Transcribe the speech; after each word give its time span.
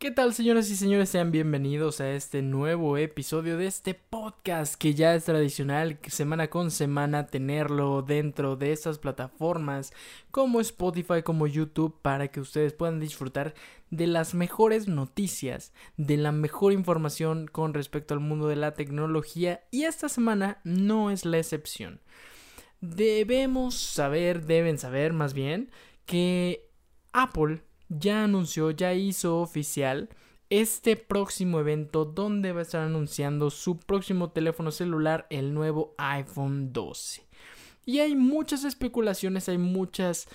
¿Qué 0.00 0.10
tal 0.10 0.32
señoras 0.32 0.70
y 0.70 0.76
señores? 0.76 1.10
Sean 1.10 1.30
bienvenidos 1.30 2.00
a 2.00 2.10
este 2.12 2.40
nuevo 2.40 2.96
episodio 2.96 3.58
de 3.58 3.66
este 3.66 3.92
podcast 3.92 4.76
que 4.76 4.94
ya 4.94 5.14
es 5.14 5.26
tradicional 5.26 5.98
semana 6.08 6.48
con 6.48 6.70
semana 6.70 7.26
tenerlo 7.26 8.00
dentro 8.00 8.56
de 8.56 8.72
estas 8.72 8.98
plataformas 8.98 9.92
como 10.30 10.62
Spotify, 10.62 11.22
como 11.22 11.46
YouTube 11.46 12.00
para 12.00 12.28
que 12.28 12.40
ustedes 12.40 12.72
puedan 12.72 12.98
disfrutar 12.98 13.52
de 13.90 14.06
las 14.06 14.32
mejores 14.32 14.88
noticias, 14.88 15.74
de 15.98 16.16
la 16.16 16.32
mejor 16.32 16.72
información 16.72 17.46
con 17.46 17.74
respecto 17.74 18.14
al 18.14 18.20
mundo 18.20 18.48
de 18.48 18.56
la 18.56 18.72
tecnología 18.72 19.64
y 19.70 19.82
esta 19.82 20.08
semana 20.08 20.62
no 20.64 21.10
es 21.10 21.26
la 21.26 21.36
excepción. 21.36 22.00
Debemos 22.80 23.74
saber, 23.74 24.46
deben 24.46 24.78
saber 24.78 25.12
más 25.12 25.34
bien, 25.34 25.70
que 26.06 26.70
Apple 27.12 27.60
ya 27.90 28.24
anunció, 28.24 28.70
ya 28.70 28.94
hizo 28.94 29.40
oficial 29.40 30.08
este 30.48 30.96
próximo 30.96 31.60
evento 31.60 32.04
donde 32.04 32.52
va 32.52 32.60
a 32.60 32.62
estar 32.62 32.82
anunciando 32.82 33.50
su 33.50 33.76
próximo 33.78 34.30
teléfono 34.30 34.70
celular, 34.70 35.26
el 35.30 35.52
nuevo 35.52 35.94
iPhone 35.98 36.72
12. 36.72 37.22
Y 37.86 37.98
hay 37.98 38.16
muchas 38.16 38.64
especulaciones, 38.64 39.48
hay 39.48 39.58
muchas, 39.58 40.28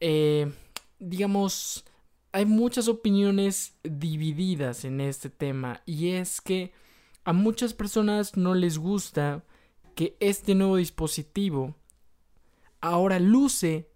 eh, 0.00 0.52
digamos, 0.98 1.84
hay 2.32 2.46
muchas 2.46 2.88
opiniones 2.88 3.74
divididas 3.82 4.84
en 4.84 5.00
este 5.00 5.30
tema. 5.30 5.82
Y 5.86 6.10
es 6.10 6.40
que 6.40 6.72
a 7.24 7.32
muchas 7.32 7.74
personas 7.74 8.36
no 8.36 8.54
les 8.54 8.78
gusta 8.78 9.44
que 9.94 10.16
este 10.20 10.54
nuevo 10.54 10.76
dispositivo 10.76 11.74
ahora 12.80 13.18
luce 13.18 13.90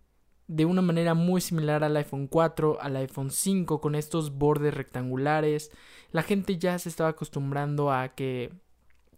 de 0.48 0.64
una 0.64 0.82
manera 0.82 1.14
muy 1.14 1.40
similar 1.40 1.84
al 1.84 1.96
iPhone 1.96 2.26
4, 2.26 2.78
al 2.80 2.96
iPhone 2.96 3.30
5, 3.30 3.80
con 3.80 3.94
estos 3.94 4.36
bordes 4.36 4.74
rectangulares. 4.74 5.70
La 6.10 6.22
gente 6.22 6.58
ya 6.58 6.78
se 6.78 6.88
estaba 6.88 7.10
acostumbrando 7.10 7.90
a 7.92 8.08
que 8.08 8.52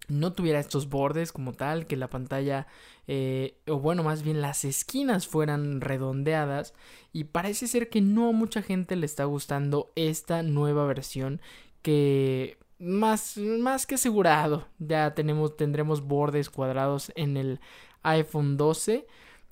no 0.09 0.33
tuviera 0.33 0.61
estos 0.61 0.89
bordes 0.89 1.33
como 1.33 1.53
tal, 1.53 1.87
que 1.87 1.97
la 1.97 2.09
pantalla, 2.09 2.67
eh, 3.07 3.59
o 3.67 3.79
bueno, 3.79 4.03
más 4.03 4.23
bien 4.23 4.43
las 4.43 4.65
esquinas 4.65 5.27
fueran 5.27 5.81
redondeadas. 5.81 6.75
Y 7.13 7.25
parece 7.25 7.67
ser 7.67 7.89
que 7.89 8.01
no 8.01 8.29
a 8.29 8.33
mucha 8.33 8.63
gente 8.63 8.97
le 8.97 9.07
está 9.07 9.25
gustando 9.25 9.93
esta 9.97 10.43
nueva 10.43 10.85
versión 10.87 11.41
que 11.83 12.59
más, 12.79 13.37
más 13.39 13.87
que 13.87 13.97
asegurado 13.97 14.67
ya 14.79 15.15
tenemos, 15.15 15.57
tendremos 15.57 16.03
bordes 16.03 16.51
cuadrados 16.51 17.13
en 17.15 17.37
el 17.37 17.61
iPhone 18.03 18.57
12. 18.57 19.07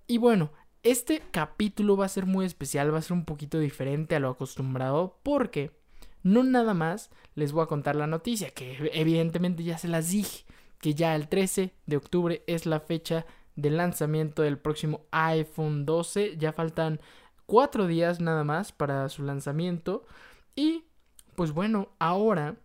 Y 0.07 0.19
bueno, 0.19 0.53
este 0.83 1.23
capítulo 1.31 1.97
va 1.97 2.07
a 2.07 2.11
ser 2.11 2.27
muy 2.27 2.45
especial, 2.45 2.93
va 2.93 2.99
a 2.99 3.03
ser 3.03 3.13
un 3.13 3.25
poquito 3.25 3.59
diferente 3.59 4.17
a 4.17 4.21
lo 4.21 4.31
acostumbrado 4.31 5.19
porque 5.23 5.71
no 6.23 6.43
nada 6.43 6.75
más 6.75 7.11
les 7.35 7.53
voy 7.53 7.63
a 7.63 7.67
contar 7.67 7.97
la 7.97 8.07
noticia, 8.07 8.51
que 8.51 8.91
evidentemente 8.93 9.63
ya 9.63 9.79
se 9.79 9.89
las 9.89 10.11
dije, 10.11 10.45
que 10.81 10.95
ya 10.95 11.15
el 11.15 11.29
13 11.29 11.73
de 11.87 11.97
octubre 11.97 12.43
es 12.47 12.67
la 12.67 12.81
fecha 12.81 13.27
de 13.55 13.71
lanzamiento 13.71 14.43
del 14.43 14.59
próximo 14.59 15.07
iPhone 15.11 15.85
12, 15.85 16.37
ya 16.37 16.53
faltan 16.53 17.01
cuatro 17.47 17.87
días 17.87 18.21
nada 18.21 18.45
más 18.45 18.73
para 18.73 19.09
su 19.09 19.23
lanzamiento 19.23 20.05
y 20.55 20.85
pues 21.35 21.53
bueno, 21.53 21.91
ahora, 21.99 22.57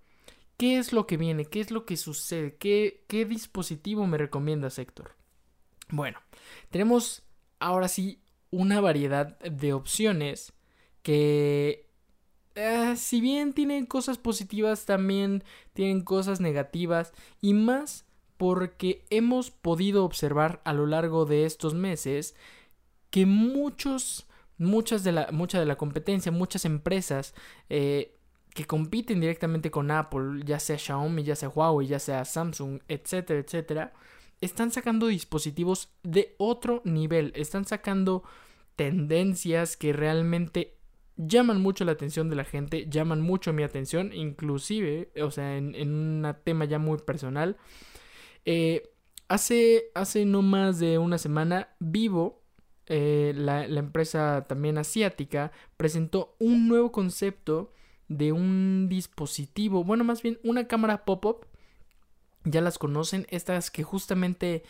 ¿qué 0.57 0.77
es 0.77 0.91
lo 0.91 1.07
que 1.07 1.17
viene? 1.17 1.45
¿Qué 1.45 1.61
es 1.61 1.71
lo 1.71 1.85
que 1.85 1.97
sucede? 1.97 2.55
¿Qué, 2.57 3.05
qué 3.07 3.25
dispositivo 3.25 4.05
me 4.07 4.17
recomiendas, 4.17 4.77
Héctor? 4.79 5.15
Bueno, 5.89 6.19
tenemos 6.69 7.23
ahora 7.59 7.87
sí 7.87 8.21
una 8.51 8.81
variedad 8.81 9.37
de 9.39 9.73
opciones 9.73 10.53
que 11.01 11.87
eh, 12.55 12.95
si 12.95 13.21
bien 13.21 13.53
tienen 13.53 13.85
cosas 13.85 14.17
positivas 14.17 14.85
también 14.85 15.43
tienen 15.73 16.01
cosas 16.01 16.39
negativas 16.39 17.13
y 17.41 17.53
más 17.53 18.05
porque 18.37 19.05
hemos 19.09 19.51
podido 19.51 20.05
observar 20.05 20.61
a 20.63 20.73
lo 20.73 20.85
largo 20.85 21.25
de 21.25 21.45
estos 21.45 21.73
meses 21.73 22.35
que 23.09 23.25
muchos 23.25 24.27
muchas 24.57 25.03
de 25.03 25.11
la 25.11 25.29
mucha 25.31 25.59
de 25.59 25.65
la 25.65 25.77
competencia 25.77 26.31
muchas 26.31 26.65
empresas 26.65 27.33
eh, 27.69 28.17
que 28.53 28.65
compiten 28.65 29.19
directamente 29.19 29.69
con 29.69 29.91
Apple 29.91 30.43
ya 30.45 30.59
sea 30.59 30.77
Xiaomi 30.77 31.23
ya 31.23 31.35
sea 31.35 31.49
Huawei 31.49 31.87
ya 31.87 31.99
sea 31.99 32.25
Samsung 32.25 32.79
etcétera 32.87 33.39
etcétera 33.39 33.93
están 34.41 34.71
sacando 34.71 35.07
dispositivos 35.07 35.89
de 36.03 36.35
otro 36.37 36.81
nivel, 36.85 37.31
están 37.35 37.65
sacando 37.65 38.23
tendencias 38.75 39.77
que 39.77 39.93
realmente 39.93 40.77
llaman 41.17 41.61
mucho 41.61 41.83
la 41.83 41.93
atención 41.93 42.29
de 42.29 42.35
la 42.35 42.43
gente, 42.45 42.87
llaman 42.89 43.21
mucho 43.21 43.51
mi 43.51 43.63
atención, 43.63 44.13
inclusive, 44.13 45.11
o 45.21 45.31
sea, 45.31 45.57
en, 45.57 45.75
un 45.75 46.35
tema 46.43 46.65
ya 46.65 46.79
muy 46.79 46.99
personal. 46.99 47.57
Eh, 48.45 48.89
hace, 49.27 49.85
hace 49.95 50.25
no 50.25 50.41
más 50.41 50.79
de 50.79 50.99
una 50.99 51.17
semana, 51.17 51.69
Vivo, 51.79 52.43
eh, 52.85 53.33
la, 53.35 53.67
la 53.67 53.79
empresa 53.79 54.45
también 54.47 54.77
asiática, 54.77 55.51
presentó 55.75 56.35
un 56.39 56.67
nuevo 56.67 56.91
concepto 56.91 57.73
de 58.07 58.31
un 58.31 58.87
dispositivo, 58.87 59.83
bueno, 59.83 60.03
más 60.03 60.21
bien 60.21 60.39
una 60.43 60.67
cámara 60.67 61.03
pop-up 61.03 61.47
ya 62.49 62.61
las 62.61 62.77
conocen, 62.77 63.27
estas 63.29 63.71
que 63.71 63.83
justamente 63.83 64.63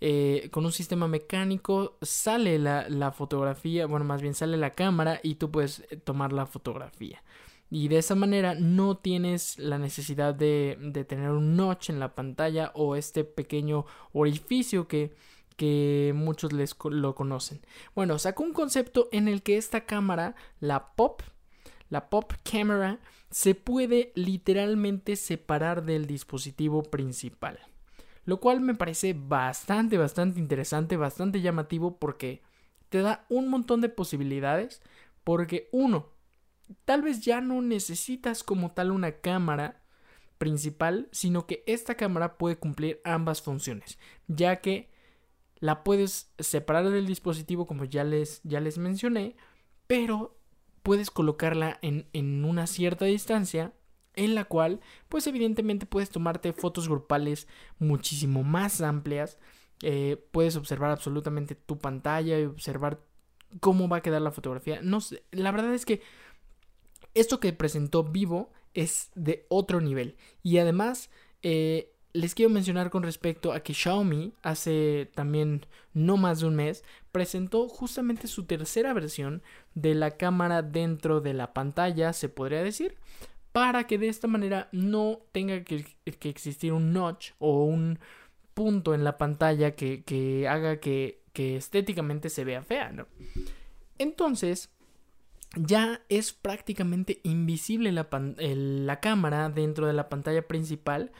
eh, 0.00 0.48
con 0.52 0.66
un 0.66 0.72
sistema 0.72 1.08
mecánico 1.08 1.96
sale 2.02 2.58
la, 2.58 3.12
fotografía, 3.12 3.86
bueno, 3.86 4.04
más 4.04 4.20
bien 4.20 4.34
sale 4.34 4.56
la 4.56 4.70
cámara 4.70 5.20
y 5.22 5.36
tú 5.36 5.50
puedes 5.50 5.84
eh, 5.90 5.96
tomar 5.96 6.32
la 6.32 6.46
fotografía. 6.46 7.22
Y 7.70 7.88
de 7.88 7.98
esa 7.98 8.14
manera 8.14 8.54
no 8.54 8.96
tienes 8.98 9.58
la 9.58 9.78
necesidad 9.78 10.34
de, 10.34 11.04
tener 11.08 11.30
un 11.30 11.56
notch 11.56 11.90
en 11.90 11.98
la 11.98 12.14
pantalla 12.14 12.70
o 12.74 12.94
este 12.94 13.24
pequeño 13.24 13.86
orificio 14.12 14.86
que, 14.86 15.14
que 15.56 16.12
muchos 16.14 16.52
les 16.52 16.76
lo 16.90 17.14
conocen. 17.14 17.60
Bueno, 17.94 18.18
sacó 18.18 18.44
un 18.44 18.52
concepto 18.52 19.08
en 19.12 19.28
el 19.28 19.42
que 19.42 19.56
esta 19.56 19.84
cámara, 19.86 20.36
la 20.60 20.94
pop, 20.94 21.22
la 21.88 22.08
pop 22.08 22.32
camera, 22.48 23.00
se 23.30 23.54
puede 23.54 24.12
literalmente 24.14 25.16
separar 25.16 25.84
del 25.84 26.06
dispositivo 26.06 26.82
principal. 26.82 27.58
Lo 28.24 28.40
cual 28.40 28.60
me 28.60 28.74
parece 28.74 29.14
bastante, 29.16 29.98
bastante 29.98 30.40
interesante, 30.40 30.96
bastante 30.96 31.40
llamativo 31.40 31.98
porque 31.98 32.42
te 32.88 33.00
da 33.02 33.24
un 33.28 33.48
montón 33.48 33.80
de 33.80 33.88
posibilidades. 33.88 34.82
Porque 35.22 35.68
uno, 35.72 36.10
tal 36.84 37.02
vez 37.02 37.20
ya 37.20 37.40
no 37.40 37.62
necesitas 37.62 38.42
como 38.42 38.72
tal 38.72 38.90
una 38.90 39.12
cámara 39.12 39.82
principal, 40.38 41.08
sino 41.12 41.46
que 41.46 41.64
esta 41.66 41.94
cámara 41.94 42.36
puede 42.36 42.56
cumplir 42.56 43.00
ambas 43.04 43.42
funciones, 43.42 43.98
ya 44.28 44.56
que 44.56 44.90
la 45.58 45.82
puedes 45.82 46.30
separar 46.38 46.90
del 46.90 47.06
dispositivo 47.06 47.66
como 47.66 47.84
ya 47.84 48.04
les, 48.04 48.42
ya 48.44 48.60
les 48.60 48.78
mencioné, 48.78 49.36
pero 49.86 50.35
puedes 50.86 51.10
colocarla 51.10 51.80
en, 51.82 52.44
una 52.44 52.68
cierta 52.68 53.06
distancia 53.06 53.72
en 54.14 54.36
la 54.36 54.44
cual 54.44 54.78
pues 55.08 55.26
evidentemente 55.26 55.84
puedes 55.84 56.10
tomarte 56.10 56.52
fotos 56.52 56.88
grupales 56.88 57.48
muchísimo 57.80 58.44
más 58.44 58.80
amplias 58.80 59.36
eh, 59.82 60.24
puedes 60.30 60.54
observar 60.54 60.92
absolutamente 60.92 61.56
tu 61.56 61.76
pantalla 61.76 62.38
y 62.38 62.44
observar 62.44 63.00
cómo 63.58 63.88
va 63.88 63.96
a 63.96 64.00
quedar 64.00 64.22
la 64.22 64.30
fotografía. 64.30 64.80
No 64.80 65.00
sé, 65.00 65.24
la 65.32 65.50
verdad 65.50 65.74
es 65.74 65.84
que 65.84 66.02
esto 67.14 67.40
que 67.40 67.52
presentó 67.52 68.04
Vivo 68.04 68.52
es 68.72 69.10
de 69.16 69.44
otro 69.48 69.80
nivel. 69.80 70.16
Y 70.44 70.58
además 70.58 71.10
eh, 71.42 71.95
les 72.16 72.34
quiero 72.34 72.50
mencionar 72.50 72.90
con 72.90 73.02
respecto 73.02 73.52
a 73.52 73.60
que 73.60 73.74
Xiaomi 73.74 74.32
hace 74.42 75.10
también 75.14 75.66
no 75.92 76.16
más 76.16 76.40
de 76.40 76.46
un 76.46 76.56
mes 76.56 76.82
presentó 77.12 77.68
justamente 77.68 78.26
su 78.26 78.44
tercera 78.44 78.92
versión 78.92 79.42
de 79.74 79.94
la 79.94 80.12
cámara 80.12 80.62
dentro 80.62 81.20
de 81.20 81.34
la 81.34 81.52
pantalla, 81.52 82.12
se 82.12 82.28
podría 82.28 82.62
decir, 82.62 82.96
para 83.52 83.86
que 83.86 83.98
de 83.98 84.08
esta 84.08 84.28
manera 84.28 84.68
no 84.72 85.20
tenga 85.32 85.62
que, 85.64 85.84
existir 86.04 86.72
un 86.72 86.92
notch 86.92 87.32
o 87.38 87.64
un 87.64 87.98
punto 88.54 88.94
en 88.94 89.04
la 89.04 89.18
pantalla 89.18 89.72
que, 89.74 90.46
haga 90.48 90.80
que, 90.80 91.22
estéticamente 91.34 92.30
se 92.30 92.44
vea 92.44 92.62
fea, 92.62 92.92
¿no? 92.92 93.06
Entonces, 93.98 94.70
ya 95.54 96.02
es 96.08 96.32
prácticamente 96.32 97.20
invisible 97.22 97.92
la 97.92 99.00
cámara 99.00 99.48
dentro 99.50 99.86
de 99.86 99.92
la 99.92 100.08
pantalla 100.08 100.46
principal 100.46 101.12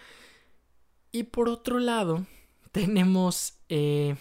y 1.16 1.22
por 1.22 1.48
otro 1.48 1.78
lado, 1.78 2.26
tenemos, 2.72 3.58
eh, 3.68 4.16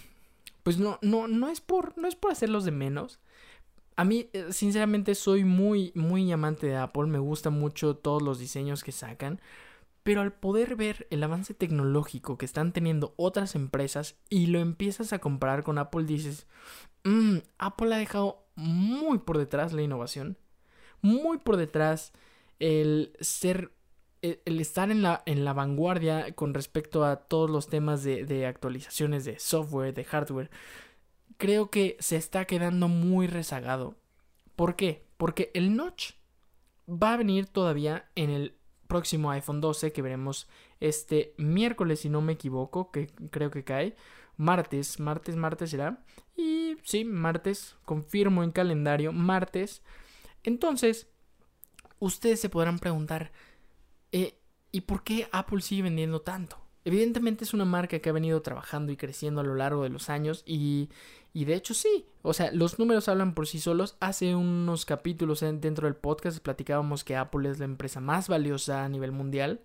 pues 0.63 0.77
no, 0.77 0.97
no, 1.01 1.27
no 1.27 1.49
es 1.49 1.61
por, 1.61 1.97
no 1.97 2.07
es 2.07 2.15
por 2.15 2.31
hacerlos 2.31 2.65
de 2.65 2.71
menos. 2.71 3.19
A 3.97 4.03
mí, 4.03 4.29
eh, 4.33 4.47
sinceramente, 4.51 5.15
soy 5.15 5.43
muy, 5.43 5.91
muy 5.95 6.31
amante 6.31 6.67
de 6.67 6.77
Apple. 6.77 7.07
Me 7.07 7.19
gustan 7.19 7.53
mucho 7.53 7.95
todos 7.95 8.21
los 8.21 8.39
diseños 8.39 8.83
que 8.83 8.91
sacan. 8.91 9.39
Pero 10.03 10.21
al 10.21 10.33
poder 10.33 10.75
ver 10.75 11.07
el 11.09 11.23
avance 11.23 11.53
tecnológico 11.53 12.37
que 12.37 12.45
están 12.45 12.71
teniendo 12.71 13.13
otras 13.17 13.55
empresas 13.55 14.15
y 14.29 14.47
lo 14.47 14.59
empiezas 14.59 15.13
a 15.13 15.19
comparar 15.19 15.63
con 15.63 15.79
Apple, 15.79 16.05
dices, 16.05 16.45
mm, 17.03 17.37
Apple 17.57 17.95
ha 17.95 17.97
dejado 17.97 18.45
muy 18.55 19.17
por 19.17 19.37
detrás 19.39 19.73
la 19.73 19.81
innovación, 19.81 20.37
muy 21.01 21.39
por 21.39 21.57
detrás 21.57 22.13
el 22.59 23.13
ser 23.19 23.71
el 24.45 24.59
estar 24.59 24.91
en 24.91 25.01
la, 25.01 25.23
en 25.25 25.45
la 25.45 25.53
vanguardia 25.53 26.33
con 26.33 26.53
respecto 26.53 27.05
a 27.05 27.17
todos 27.17 27.49
los 27.49 27.67
temas 27.67 28.03
de, 28.03 28.25
de, 28.25 28.45
actualizaciones 28.45 29.25
de 29.25 29.39
software, 29.39 29.93
de 29.93 30.03
hardware, 30.03 30.49
creo 31.37 31.69
que 31.69 31.97
se 31.99 32.15
está 32.15 32.45
quedando 32.45 32.87
muy 32.87 33.27
rezagado. 33.27 33.95
¿Por 34.55 34.75
qué? 34.75 35.05
Porque 35.17 35.51
el 35.53 35.75
notch 35.75 36.13
va 36.89 37.13
a 37.13 37.17
venir 37.17 37.47
todavía 37.47 38.09
en 38.15 38.29
el 38.29 38.55
próximo 38.87 39.31
iPhone 39.31 39.61
12 39.61 39.91
que 39.91 40.01
veremos 40.01 40.47
este 40.79 41.33
miércoles, 41.37 42.01
si 42.01 42.09
no 42.09 42.21
me 42.21 42.33
equivoco, 42.33 42.91
que 42.91 43.07
creo 43.31 43.51
que 43.51 43.63
cae. 43.63 43.95
Martes, 44.37 44.99
martes, 44.99 45.35
martes 45.35 45.69
será. 45.71 46.03
Y 46.35 46.77
sí, 46.83 47.05
martes, 47.05 47.75
confirmo 47.85 48.43
en 48.43 48.51
calendario, 48.51 49.11
martes. 49.11 49.81
Entonces, 50.43 51.07
ustedes 51.99 52.39
se 52.41 52.49
podrán 52.49 52.79
preguntar, 52.79 53.31
eh, 54.15 54.37
¿y 54.71 54.81
por 54.81 55.03
qué 55.03 55.27
Apple 55.33 55.61
sigue 55.61 55.83
vendiendo 55.83 56.21
tanto? 56.21 56.57
Evidentemente 56.85 57.43
es 57.43 57.53
una 57.53 57.65
marca 57.65 57.99
que 57.99 58.09
ha 58.09 58.13
venido 58.13 58.41
trabajando 58.41 58.93
y 58.93 58.95
creciendo 58.95 59.41
a 59.41 59.43
lo 59.43 59.55
largo 59.55 59.83
de 59.83 59.89
los 59.89 60.09
años 60.09 60.41
y, 60.45 60.89
y 61.33 61.43
de 61.43 61.55
hecho 61.55 61.73
sí, 61.73 62.05
o 62.21 62.33
sea, 62.33 62.49
los 62.53 62.79
números 62.79 63.09
hablan 63.09 63.33
por 63.33 63.45
sí 63.45 63.59
solos. 63.59 63.97
Hace 63.99 64.33
unos 64.33 64.85
capítulos 64.85 65.41
dentro 65.41 65.87
del 65.87 65.97
podcast 65.97 66.39
platicábamos 66.39 67.03
que 67.03 67.17
Apple 67.17 67.49
es 67.49 67.59
la 67.59 67.65
empresa 67.65 67.99
más 67.99 68.29
valiosa 68.29 68.85
a 68.85 68.89
nivel 68.89 69.11
mundial 69.11 69.59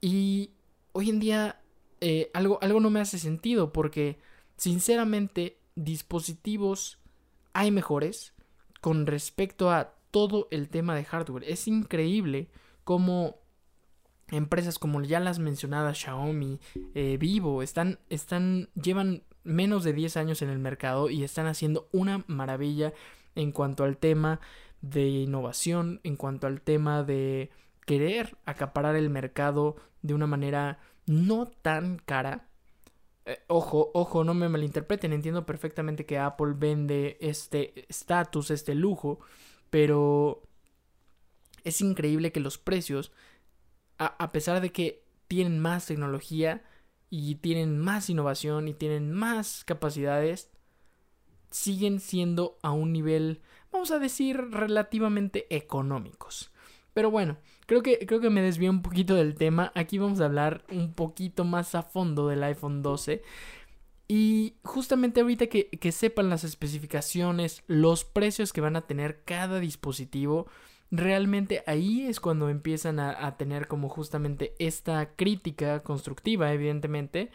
y 0.00 0.50
hoy 0.90 1.10
en 1.10 1.20
día 1.20 1.60
eh, 2.00 2.32
algo, 2.34 2.58
algo 2.62 2.80
no 2.80 2.90
me 2.90 2.98
hace 2.98 3.20
sentido 3.20 3.72
porque 3.72 4.18
sinceramente 4.56 5.56
dispositivos 5.76 6.98
hay 7.52 7.70
mejores 7.70 8.32
con 8.80 9.06
respecto 9.06 9.70
a 9.70 9.94
todo 10.10 10.48
el 10.50 10.68
tema 10.68 10.96
de 10.96 11.04
hardware. 11.04 11.44
Es 11.46 11.68
increíble 11.68 12.48
cómo 12.86 13.40
empresas 14.30 14.78
como 14.78 15.02
ya 15.02 15.18
las 15.18 15.40
mencionadas 15.40 15.98
Xiaomi, 15.98 16.60
eh, 16.94 17.16
Vivo, 17.18 17.60
están, 17.62 17.98
están, 18.10 18.68
llevan 18.80 19.24
menos 19.42 19.82
de 19.82 19.92
10 19.92 20.16
años 20.16 20.40
en 20.40 20.50
el 20.50 20.60
mercado 20.60 21.10
y 21.10 21.24
están 21.24 21.48
haciendo 21.48 21.88
una 21.90 22.24
maravilla 22.28 22.92
en 23.34 23.50
cuanto 23.50 23.82
al 23.82 23.96
tema 23.96 24.38
de 24.82 25.08
innovación, 25.08 26.00
en 26.04 26.14
cuanto 26.14 26.46
al 26.46 26.60
tema 26.60 27.02
de 27.02 27.50
querer 27.86 28.36
acaparar 28.46 28.94
el 28.94 29.10
mercado 29.10 29.74
de 30.02 30.14
una 30.14 30.28
manera 30.28 30.78
no 31.06 31.46
tan 31.46 31.98
cara. 31.98 32.46
Eh, 33.24 33.40
ojo, 33.48 33.90
ojo, 33.94 34.22
no 34.22 34.32
me 34.32 34.48
malinterpreten, 34.48 35.12
entiendo 35.12 35.44
perfectamente 35.44 36.06
que 36.06 36.20
Apple 36.20 36.54
vende 36.56 37.16
este 37.20 37.84
estatus, 37.88 38.52
este 38.52 38.76
lujo, 38.76 39.18
pero 39.70 40.46
es 41.66 41.80
increíble 41.80 42.30
que 42.30 42.38
los 42.38 42.58
precios, 42.58 43.10
a, 43.98 44.30
pesar 44.30 44.60
de 44.60 44.70
que 44.70 45.02
tienen 45.26 45.58
más 45.58 45.86
tecnología 45.86 46.62
y 47.10 47.34
tienen 47.36 47.80
más 47.80 48.08
innovación 48.08 48.68
y 48.68 48.74
tienen 48.74 49.10
más 49.10 49.64
capacidades, 49.64 50.48
siguen 51.50 51.98
siendo 51.98 52.56
a 52.62 52.70
un 52.70 52.92
nivel, 52.92 53.40
vamos 53.72 53.90
a 53.90 53.98
decir, 53.98 54.36
relativamente 54.36 55.46
económicos. 55.54 56.52
Pero 56.94 57.10
bueno, 57.10 57.36
creo 57.66 57.82
que, 57.82 58.06
creo 58.06 58.20
que 58.20 58.30
me 58.30 58.42
desvío 58.42 58.70
un 58.70 58.82
poquito 58.82 59.16
del 59.16 59.34
tema. 59.34 59.72
Aquí 59.74 59.98
vamos 59.98 60.20
a 60.20 60.26
hablar 60.26 60.64
un 60.70 60.92
poquito 60.92 61.44
más 61.44 61.74
a 61.74 61.82
fondo 61.82 62.28
del 62.28 62.44
iPhone 62.44 62.82
12. 62.82 63.22
Y 64.06 64.54
justamente 64.62 65.20
ahorita 65.20 65.48
que, 65.48 65.68
que, 65.68 65.90
sepan 65.90 66.30
las 66.30 66.44
especificaciones, 66.44 67.64
los 67.66 68.04
precios 68.04 68.52
que 68.52 68.60
van 68.60 68.76
a 68.76 68.86
tener 68.86 69.24
cada 69.24 69.58
dispositivo, 69.58 70.46
realmente 70.90 71.62
ahí 71.66 72.06
es 72.06 72.20
cuando 72.20 72.48
empiezan 72.48 72.98
a, 73.00 73.26
a 73.26 73.36
tener 73.36 73.68
como 73.68 73.88
justamente 73.88 74.54
esta 74.58 75.14
crítica 75.16 75.82
constructiva, 75.82 76.52
evidentemente, 76.52 77.30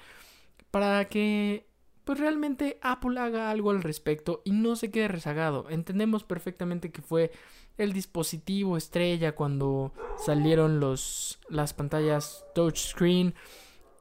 para 0.72 1.06
que 1.06 1.68
pues 2.04 2.20
realmente 2.20 2.80
Apple 2.82 3.20
haga 3.20 3.52
algo 3.52 3.70
al 3.70 3.84
respecto 3.84 4.42
y 4.44 4.52
no 4.52 4.76
se 4.76 4.92
quede 4.92 5.08
rezagado. 5.08 5.70
Entendemos 5.70 6.24
perfectamente 6.24 6.92
que 6.92 7.02
fue 7.02 7.32
el 7.78 7.94
dispositivo 7.94 8.78
estrella 8.78 9.34
cuando 9.34 9.94
salieron 10.18 10.80
los, 10.80 11.40
las 11.50 11.74
pantallas 11.74 12.46
touchscreen. 12.54 13.36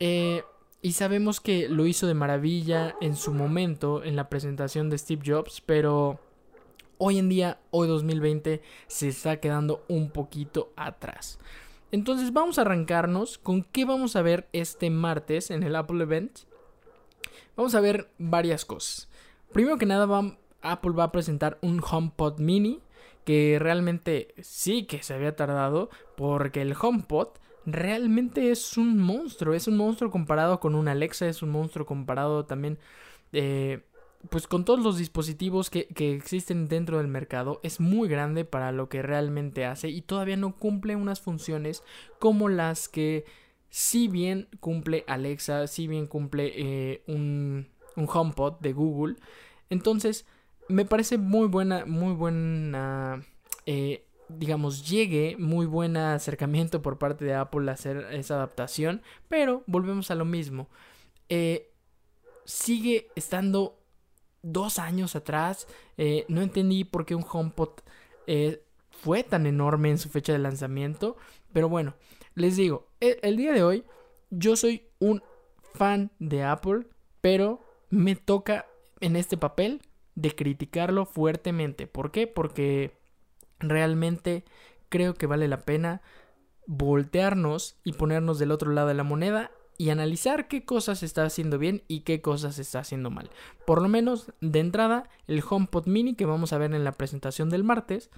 Eh, 0.00 0.42
y 0.82 0.92
sabemos 0.92 1.40
que 1.40 1.68
lo 1.68 1.86
hizo 1.86 2.06
de 2.06 2.14
maravilla 2.14 2.96
en 3.00 3.16
su 3.16 3.34
momento 3.34 4.02
en 4.02 4.16
la 4.16 4.30
presentación 4.30 4.88
de 4.88 4.96
Steve 4.96 5.22
Jobs, 5.24 5.60
pero 5.60 6.20
hoy 7.00 7.18
en 7.18 7.28
día, 7.30 7.58
hoy 7.70 7.88
2020, 7.88 8.60
se 8.86 9.08
está 9.08 9.40
quedando 9.40 9.84
un 9.88 10.10
poquito 10.10 10.72
atrás. 10.76 11.38
Entonces 11.92 12.32
vamos 12.32 12.58
a 12.58 12.62
arrancarnos 12.62 13.38
con 13.38 13.64
qué 13.64 13.84
vamos 13.84 14.14
a 14.14 14.22
ver 14.22 14.48
este 14.52 14.90
martes 14.90 15.50
en 15.50 15.62
el 15.62 15.74
Apple 15.74 16.02
Event. 16.02 16.40
Vamos 17.56 17.74
a 17.74 17.80
ver 17.80 18.10
varias 18.18 18.64
cosas. 18.64 19.08
Primero 19.52 19.78
que 19.78 19.86
nada, 19.86 20.06
Apple 20.62 20.92
va 20.92 21.04
a 21.04 21.12
presentar 21.12 21.58
un 21.62 21.80
HomePod 21.82 22.38
mini 22.38 22.80
que 23.24 23.58
realmente 23.58 24.34
sí 24.42 24.84
que 24.84 25.02
se 25.02 25.14
había 25.14 25.34
tardado 25.34 25.88
porque 26.16 26.60
el 26.60 26.76
HomePod 26.78 27.28
realmente 27.64 28.50
es 28.50 28.76
un 28.76 28.98
monstruo, 28.98 29.54
es 29.54 29.68
un 29.68 29.76
monstruo 29.76 30.10
comparado 30.10 30.60
con 30.60 30.74
un 30.74 30.86
Alexa, 30.86 31.28
es 31.28 31.42
un 31.42 31.50
monstruo 31.50 31.86
comparado 31.86 32.44
también 32.44 32.78
eh, 33.32 33.82
pues 34.28 34.46
con 34.46 34.64
todos 34.64 34.80
los 34.80 34.98
dispositivos 34.98 35.70
que, 35.70 35.86
que, 35.86 36.14
existen 36.14 36.68
dentro 36.68 36.98
del 36.98 37.08
mercado 37.08 37.58
es 37.62 37.80
muy 37.80 38.08
grande 38.08 38.44
para 38.44 38.70
lo 38.70 38.88
que 38.88 39.00
realmente 39.00 39.64
hace 39.64 39.88
y 39.88 40.02
todavía 40.02 40.36
no 40.36 40.56
cumple 40.56 40.94
unas 40.94 41.20
funciones 41.20 41.82
como 42.18 42.48
las 42.50 42.88
que 42.88 43.24
si 43.70 44.08
bien 44.08 44.48
cumple 44.60 45.04
Alexa, 45.06 45.66
si 45.68 45.86
bien 45.86 46.06
cumple 46.06 46.52
eh, 46.54 47.02
un, 47.06 47.68
un 47.96 48.08
HomePod 48.12 48.60
de 48.60 48.72
Google, 48.72 49.16
entonces 49.70 50.26
me 50.68 50.84
parece 50.84 51.18
muy 51.18 51.48
buena, 51.48 51.84
muy 51.86 52.12
buena, 52.12 53.24
eh, 53.66 54.04
digamos, 54.28 54.88
llegue, 54.88 55.36
muy 55.38 55.66
buen 55.66 55.96
acercamiento 55.96 56.82
por 56.82 56.98
parte 56.98 57.24
de 57.24 57.34
Apple 57.34 57.70
a 57.70 57.74
hacer 57.74 58.08
esa 58.12 58.34
adaptación, 58.34 59.02
pero 59.28 59.62
volvemos 59.66 60.10
a 60.10 60.14
lo 60.14 60.24
mismo. 60.24 60.68
Eh, 61.28 61.70
sigue 62.44 63.08
estando 63.14 63.79
dos 64.42 64.78
años 64.78 65.16
atrás. 65.16 65.66
Eh, 65.96 66.24
no 66.28 66.42
entendí 66.42 66.84
por 66.84 67.06
qué 67.06 67.14
un 67.14 67.24
HomePod 67.30 67.70
fue 68.90 69.24
tan 69.24 69.46
enorme 69.46 69.90
en 69.90 69.98
su 69.98 70.08
fecha 70.08 70.32
de 70.32 70.38
lanzamiento, 70.38 71.16
pero 71.52 71.68
bueno, 71.68 71.94
les 72.34 72.56
digo, 72.56 72.86
el, 73.00 73.18
el 73.22 73.36
día 73.36 73.52
de 73.52 73.62
hoy 73.62 73.84
yo 74.30 74.56
soy 74.56 74.86
un 74.98 75.22
fan 75.74 76.10
de 76.18 76.44
Apple, 76.44 76.86
pero 77.20 77.60
me 77.88 78.16
toca 78.16 78.66
en 79.00 79.16
este 79.16 79.36
papel 79.36 79.82
de 80.14 80.34
criticarlo 80.34 81.06
fuertemente. 81.06 81.86
¿Por 81.86 82.10
qué? 82.12 82.26
Porque 82.26 82.98
realmente 83.58 84.44
creo 84.88 85.14
que 85.14 85.26
vale 85.26 85.48
la 85.48 85.64
pena 85.64 86.02
voltearnos 86.66 87.76
y 87.84 87.92
ponernos 87.94 88.38
del 88.38 88.52
otro 88.52 88.70
lado 88.70 88.88
de 88.88 88.94
la 88.94 89.02
moneda 89.02 89.50
y 89.80 89.88
analizar 89.88 90.46
qué 90.46 90.66
cosas 90.66 91.02
está 91.02 91.24
haciendo 91.24 91.56
bien 91.56 91.84
y 91.88 92.00
qué 92.00 92.20
cosas 92.20 92.58
está 92.58 92.80
haciendo 92.80 93.08
mal. 93.08 93.30
Por 93.66 93.80
lo 93.80 93.88
menos 93.88 94.30
de 94.42 94.58
entrada, 94.58 95.08
el 95.26 95.42
HomePod 95.48 95.86
mini 95.86 96.14
que 96.14 96.26
vamos 96.26 96.52
a 96.52 96.58
ver 96.58 96.74
en 96.74 96.84
la 96.84 96.92
presentación 96.92 97.48
del 97.48 97.64
martes, 97.64 98.10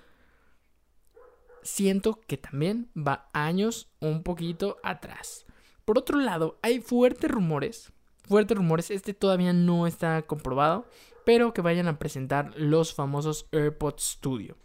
siento 1.63 2.21
que 2.27 2.37
también 2.37 2.91
va 2.99 3.31
años 3.33 3.93
un 4.01 4.25
poquito 4.25 4.79
atrás. 4.83 5.47
Por 5.85 5.99
otro 5.99 6.19
lado, 6.19 6.59
hay 6.63 6.81
fuertes 6.81 7.31
rumores, 7.31 7.93
fuertes 8.27 8.57
rumores, 8.57 8.91
este 8.91 9.15
todavía 9.15 9.53
no 9.53 9.87
está 9.87 10.21
comprobado, 10.23 10.89
pero 11.25 11.55
que 11.55 11.61
vayan 11.61 11.87
a 11.87 12.01
presentar 12.01 12.53
los 12.57 12.93
famosos 12.93 13.47
AirPods 13.53 14.03
Studio. 14.03 14.57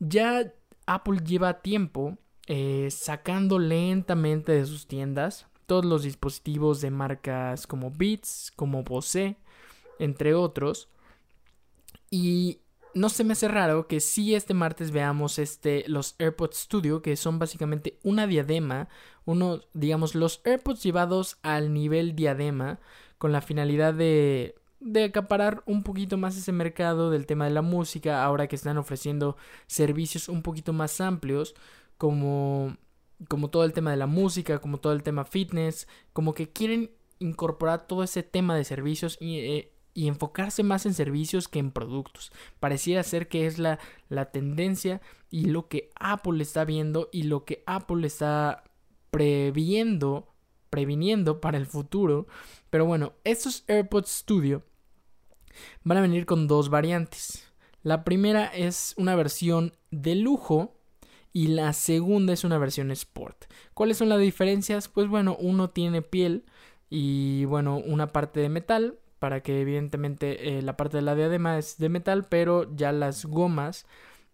Ya 0.00 0.52
Apple 0.86 1.20
lleva 1.24 1.60
tiempo 1.60 2.18
eh, 2.48 2.88
sacando 2.90 3.60
lentamente 3.60 4.50
de 4.50 4.66
sus 4.66 4.88
tiendas 4.88 5.46
todos 5.66 5.84
los 5.84 6.02
dispositivos 6.02 6.80
de 6.80 6.90
marcas 6.90 7.66
como 7.66 7.90
Beats, 7.90 8.52
como 8.56 8.82
Bose, 8.82 9.36
entre 9.98 10.34
otros. 10.34 10.88
Y 12.10 12.60
no 12.94 13.08
se 13.08 13.24
me 13.24 13.32
hace 13.32 13.48
raro 13.48 13.88
que 13.88 14.00
si 14.00 14.34
este 14.34 14.54
martes 14.54 14.90
veamos 14.90 15.38
este, 15.38 15.84
los 15.88 16.14
AirPods 16.18 16.56
Studio, 16.56 17.02
que 17.02 17.16
son 17.16 17.38
básicamente 17.38 17.98
una 18.02 18.26
diadema, 18.26 18.88
uno, 19.24 19.60
digamos, 19.74 20.14
los 20.14 20.40
AirPods 20.44 20.82
llevados 20.82 21.38
al 21.42 21.72
nivel 21.74 22.16
diadema, 22.16 22.78
con 23.18 23.32
la 23.32 23.40
finalidad 23.40 23.94
de 23.94 24.54
de 24.80 25.04
acaparar 25.04 25.62
un 25.66 25.82
poquito 25.82 26.16
más 26.16 26.36
ese 26.36 26.52
mercado 26.52 27.10
del 27.10 27.26
tema 27.26 27.44
de 27.46 27.50
la 27.50 27.62
música, 27.62 28.24
ahora 28.24 28.46
que 28.46 28.56
están 28.56 28.78
ofreciendo 28.78 29.36
servicios 29.66 30.28
un 30.28 30.42
poquito 30.42 30.72
más 30.72 31.00
amplios, 31.00 31.54
como, 31.98 32.76
como 33.28 33.50
todo 33.50 33.64
el 33.64 33.72
tema 33.72 33.90
de 33.90 33.96
la 33.96 34.06
música, 34.06 34.58
como 34.58 34.78
todo 34.78 34.92
el 34.92 35.02
tema 35.02 35.24
fitness, 35.24 35.88
como 36.12 36.34
que 36.34 36.50
quieren 36.52 36.90
incorporar 37.18 37.86
todo 37.86 38.02
ese 38.02 38.22
tema 38.22 38.54
de 38.56 38.64
servicios 38.64 39.16
y, 39.20 39.38
eh, 39.38 39.72
enfocarse 39.94 40.62
más 40.62 40.84
en 40.84 40.92
servicios 40.92 41.48
que 41.48 41.58
en 41.58 41.70
productos. 41.70 42.30
Pareciera 42.60 43.02
ser 43.02 43.28
que 43.28 43.46
es 43.46 43.58
la, 43.58 43.78
la 44.10 44.30
tendencia 44.30 45.00
y 45.30 45.46
lo 45.46 45.68
que 45.68 45.90
Apple 45.98 46.42
está 46.42 46.66
viendo 46.66 47.08
y 47.12 47.22
lo 47.22 47.46
que 47.46 47.62
Apple 47.66 48.06
está 48.06 48.64
previendo, 49.10 50.34
previniendo 50.68 51.40
para 51.40 51.56
el 51.56 51.64
futuro. 51.64 52.26
Pero 52.68 52.84
bueno, 52.84 53.14
estos 53.24 53.64
AirPods 53.68 54.10
Studio 54.10 54.62
van 55.82 55.96
a 55.96 56.02
venir 56.02 56.26
con 56.26 56.46
dos 56.46 56.68
variantes. 56.68 57.50
La 57.82 58.04
primera 58.04 58.46
es 58.46 58.94
una 58.98 59.14
versión 59.14 59.72
de 59.90 60.16
lujo 60.16 60.75
y 61.36 61.48
la 61.48 61.74
segunda 61.74 62.32
es 62.32 62.44
una 62.44 62.56
versión 62.56 62.90
Sport. 62.90 63.44
¿Cuáles 63.74 63.98
son 63.98 64.08
las 64.08 64.20
diferencias? 64.20 64.88
Pues 64.88 65.06
bueno, 65.06 65.36
uno 65.38 65.68
tiene 65.68 66.00
piel 66.00 66.46
y 66.88 67.44
bueno, 67.44 67.76
una 67.76 68.06
parte 68.06 68.40
de 68.40 68.48
metal 68.48 68.98
para 69.18 69.42
que 69.42 69.60
evidentemente 69.60 70.56
eh, 70.56 70.62
la 70.62 70.78
parte 70.78 70.96
de 70.96 71.02
la 71.02 71.14
diadema 71.14 71.58
es 71.58 71.76
de 71.76 71.90
metal, 71.90 72.24
pero 72.30 72.74
ya 72.74 72.90
las 72.90 73.26
gomas 73.26 73.84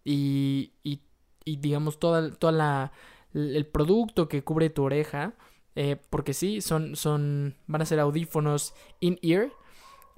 y, 0.05 0.71
y, 0.81 1.01
digamos 1.43 1.99
toda, 1.99 2.31
toda 2.31 2.53
la, 2.53 2.93
el 3.33 3.65
producto 3.65 4.29
que 4.29 4.45
cubre 4.45 4.69
tu 4.69 4.83
oreja, 4.83 5.33
eh, 5.75 5.97
porque 6.09 6.33
sí, 6.33 6.61
son, 6.61 6.95
son, 6.95 7.57
van 7.67 7.81
a 7.81 7.85
ser 7.85 7.99
audífonos 7.99 8.75
in-ear 9.01 9.51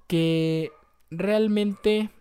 que 0.05 0.71
realmente 1.09 2.11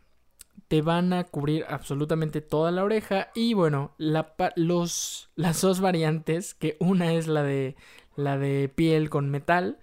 te 0.75 0.83
van 0.83 1.13
a 1.13 1.23
cubrir 1.23 1.65
absolutamente 1.69 2.41
toda 2.41 2.73
la 2.73 2.83
oreja. 2.83 3.31
Y 3.33 3.55
bueno, 3.55 3.93
la, 3.97 4.35
los, 4.57 5.31
las 5.37 5.61
dos 5.61 5.79
variantes, 5.79 6.53
que 6.53 6.77
una 6.81 7.15
es 7.15 7.29
la 7.29 7.45
de, 7.45 7.77
la 8.17 8.39
de 8.39 8.69
piel 8.69 9.09
con 9.09 9.31
metal, 9.31 9.79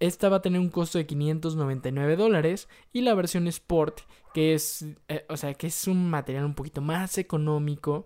esta 0.00 0.28
va 0.28 0.36
a 0.36 0.42
tener 0.42 0.60
un 0.60 0.68
costo 0.68 0.98
de 0.98 1.06
599 1.06 2.16
dólares 2.16 2.68
y 2.92 3.00
la 3.00 3.14
versión 3.14 3.46
Sport, 3.46 4.00
que 4.34 4.52
es, 4.52 4.84
eh, 5.08 5.24
o 5.30 5.38
sea, 5.38 5.54
que 5.54 5.68
es 5.68 5.88
un 5.88 6.10
material 6.10 6.44
un 6.44 6.54
poquito 6.54 6.82
más 6.82 7.16
económico, 7.16 8.04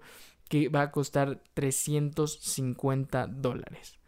que 0.49 0.68
va 0.68 0.83
a 0.83 0.90
costar 0.92 1.42
350 1.54 3.26
dólares. 3.26 3.99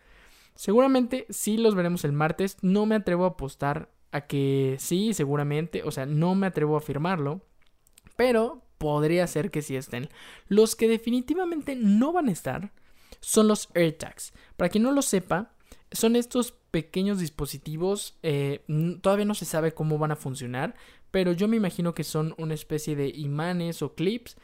Seguramente 0.54 1.26
sí 1.30 1.56
los 1.56 1.74
veremos 1.74 2.04
el 2.04 2.12
martes, 2.12 2.58
no 2.62 2.86
me 2.86 2.94
atrevo 2.94 3.24
a 3.24 3.30
apostar 3.30 3.90
a 4.12 4.28
que 4.28 4.76
sí, 4.78 5.14
seguramente, 5.14 5.82
o 5.82 5.90
sea, 5.90 6.06
no 6.06 6.36
me 6.36 6.46
atrevo 6.46 6.76
a 6.76 6.78
afirmarlo, 6.78 7.44
pero 8.16 8.62
podría 8.78 9.26
ser 9.26 9.50
que 9.50 9.62
sí 9.62 9.76
estén. 9.76 10.08
Los 10.48 10.76
que 10.76 10.88
definitivamente 10.88 11.76
no 11.76 12.12
van 12.12 12.28
a 12.28 12.32
estar 12.32 12.72
son 13.20 13.48
los 13.48 13.68
AirTags. 13.74 14.32
Para 14.56 14.70
quien 14.70 14.84
no 14.84 14.92
lo 14.92 15.02
sepa, 15.02 15.52
son 15.92 16.16
estos 16.16 16.52
pequeños 16.70 17.18
dispositivos, 17.18 18.16
eh, 18.22 18.64
todavía 19.02 19.24
no 19.24 19.34
se 19.34 19.44
sabe 19.44 19.72
cómo 19.72 19.98
van 19.98 20.12
a 20.12 20.16
funcionar, 20.16 20.76
pero 21.10 21.32
yo 21.32 21.48
me 21.48 21.56
imagino 21.56 21.94
que 21.94 22.04
son 22.04 22.34
una 22.38 22.54
especie 22.54 22.94
de 22.96 23.08
imanes 23.08 23.82
o 23.82 23.94
clips 23.94 24.36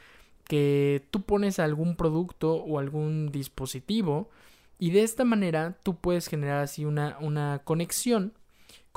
que 0.43 1.05
tú 1.11 1.21
pones 1.21 1.59
a 1.59 1.63
algún 1.63 1.95
producto 1.95 2.55
o 2.55 2.79
algún 2.79 3.31
dispositivo 3.31 4.29
y 4.79 4.91
de 4.91 5.03
esta 5.03 5.23
manera 5.23 5.77
tú 5.83 5.95
puedes 5.95 6.27
generar 6.27 6.59
así 6.59 6.85
una, 6.85 7.17
una 7.19 7.61
conexión 7.63 8.33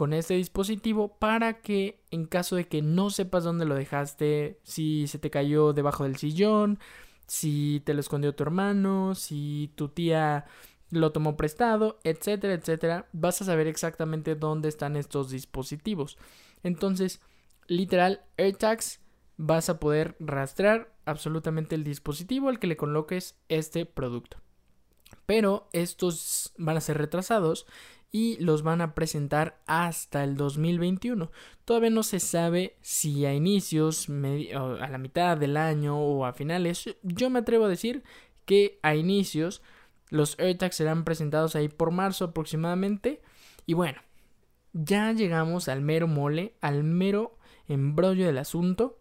con 0.01 0.15
este 0.15 0.33
dispositivo 0.33 1.19
para 1.19 1.61
que 1.61 2.01
en 2.11 2.25
caso 2.25 2.57
de 2.57 2.67
que 2.67 2.81
no 2.81 3.11
sepas 3.11 3.45
dónde 3.45 3.67
lo 3.67 3.75
dejaste, 3.75 4.59
si 4.63 5.07
se 5.09 5.19
te 5.19 5.29
cayó 5.29 5.75
debajo 5.75 6.05
del 6.05 6.17
sillón, 6.17 6.79
si 7.27 7.83
te 7.85 7.93
lo 7.93 8.01
escondió 8.01 8.35
tu 8.35 8.43
hermano, 8.43 9.15
si 9.15 9.71
tu 9.75 9.91
tía 9.91 10.47
lo 10.89 11.13
tomó 11.13 11.37
prestado, 11.37 11.99
etcétera, 12.03 12.55
etcétera, 12.55 13.11
vas 13.13 13.43
a 13.43 13.45
saber 13.45 13.67
exactamente 13.67 14.37
dónde 14.37 14.71
están 14.71 14.97
estos 14.97 15.29
dispositivos. 15.29 16.17
Entonces, 16.63 17.21
literal, 17.67 18.23
AirTags 18.39 19.01
vas 19.37 19.69
a 19.69 19.79
poder 19.81 20.17
rastrear 20.19 20.95
absolutamente 21.05 21.75
el 21.75 21.85
dispositivo 21.85 22.49
al 22.49 22.59
que 22.59 22.69
le 22.69 22.79
coloques 22.79 23.37
este 23.51 23.85
producto. 23.85 24.39
Pero 25.27 25.69
estos 25.75 26.55
van 26.57 26.79
a 26.79 26.81
ser 26.81 26.97
retrasados 26.97 27.67
y 28.13 28.37
los 28.43 28.63
van 28.63 28.81
a 28.81 28.95
presentar 28.95 29.61
hasta 29.67 30.25
el 30.25 30.37
2021. 30.37 31.31
Todavía 31.65 31.91
no 31.91 32.03
se 32.03 32.21
sabe 32.21 32.77
si 32.81 33.25
a 33.25 33.35
inicios, 33.35 34.09
a 34.09 34.89
la 34.89 34.99
mitad 34.99 35.37
del 35.37 35.57
año 35.57 35.99
o 35.99 36.25
a 36.25 36.33
finales. 36.33 36.97
Yo 37.03 37.31
me 37.31 37.41
atrevo 37.41 37.67
a 37.67 37.69
decir 37.69 38.03
que 38.47 38.79
a 38.83 38.95
inicios 38.95 39.63
los 40.09 40.39
AirTags 40.41 40.77
serán 40.77 41.05
presentados 41.05 41.55
ahí 41.55 41.69
por 41.69 41.93
marzo 41.93 42.27
aproximadamente. 42.27 43.23
Y 43.65 43.75
bueno, 43.75 44.01
ya 44.73 45.13
llegamos 45.13 45.69
al 45.69 45.81
mero 45.81 46.09
mole, 46.09 46.55
al 46.61 46.83
mero 46.83 47.39
embrollo 47.69 48.27
del 48.27 48.39
asunto. 48.39 48.99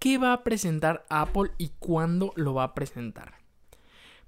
¿Qué 0.00 0.18
va 0.18 0.32
a 0.32 0.42
presentar 0.42 1.06
Apple 1.08 1.52
y 1.58 1.68
cuándo 1.78 2.32
lo 2.34 2.54
va 2.54 2.64
a 2.64 2.74
presentar? 2.74 3.43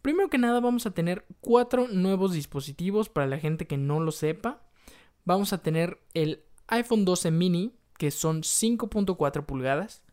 Primero 0.06 0.30
que 0.30 0.38
nada 0.38 0.60
vamos 0.60 0.86
a 0.86 0.92
tener 0.92 1.26
cuatro 1.40 1.88
nuevos 1.88 2.32
dispositivos 2.32 3.08
para 3.08 3.26
la 3.26 3.40
gente 3.40 3.66
que 3.66 3.76
no 3.76 3.98
lo 3.98 4.12
sepa. 4.12 4.62
Vamos 5.25 5.52
a 5.52 5.58
tener 5.58 5.98
el 6.14 6.44
iPhone 6.68 7.04
12 7.04 7.32
mini, 7.32 7.75
que 7.98 8.12
son 8.12 8.42
5.4 8.42 9.44
pulgadas. 9.44 10.04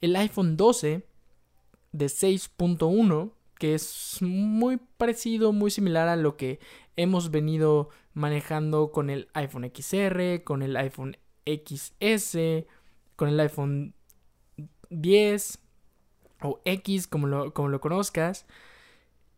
El 0.00 0.14
iPhone 0.14 0.56
12 0.56 1.04
de 1.90 2.06
6.1, 2.06 3.32
que 3.58 3.74
es 3.74 4.18
muy 4.20 4.76
parecido, 4.76 5.52
muy 5.52 5.72
similar 5.72 6.06
a 6.06 6.14
lo 6.14 6.36
que 6.36 6.60
hemos 6.94 7.32
venido 7.32 7.88
manejando 8.14 8.92
con 8.92 9.10
el 9.10 9.30
iPhone 9.34 9.68
XR, 9.74 10.44
con 10.44 10.62
el 10.62 10.76
iPhone 10.76 11.16
XS, 11.44 12.38
con 13.16 13.28
el 13.28 13.40
iPhone 13.40 13.94
10 14.90 15.58
o 16.40 16.60
X 16.64 17.08
como 17.08 17.26
lo, 17.26 17.52
como 17.52 17.68
lo 17.68 17.80
conozcas. 17.80 18.46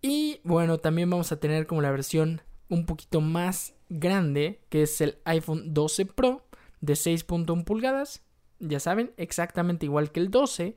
Y 0.03 0.41
bueno, 0.43 0.79
también 0.79 1.09
vamos 1.09 1.31
a 1.31 1.39
tener 1.39 1.69
como 1.69 1.81
la 1.81 1.93
versión 1.93 2.43
un 2.69 2.87
poquito 2.87 3.21
más 3.21 3.75
grande, 3.89 4.61
que 4.69 4.83
es 4.83 5.01
el 5.01 5.19
iPhone 5.25 5.73
12 5.73 6.07
Pro 6.07 6.45
de 6.81 6.95
6.1 6.95 7.65
pulgadas. 7.65 8.23
Ya 8.59 8.81
saben, 8.81 9.13
exactamente 9.17 9.87
igual 9.87 10.11
que 10.11 10.21
el 10.21 10.31
12, 10.31 10.77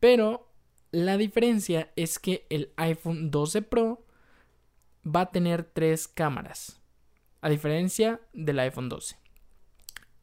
pero 0.00 0.50
la 0.92 1.16
diferencia 1.18 1.92
es 1.96 2.18
que 2.18 2.46
el 2.50 2.72
iPhone 2.76 3.30
12 3.30 3.62
Pro 3.62 4.06
va 5.04 5.22
a 5.22 5.30
tener 5.30 5.64
tres 5.64 6.08
cámaras, 6.08 6.80
a 7.42 7.50
diferencia 7.50 8.20
del 8.32 8.60
iPhone 8.60 8.88
12. 8.88 9.16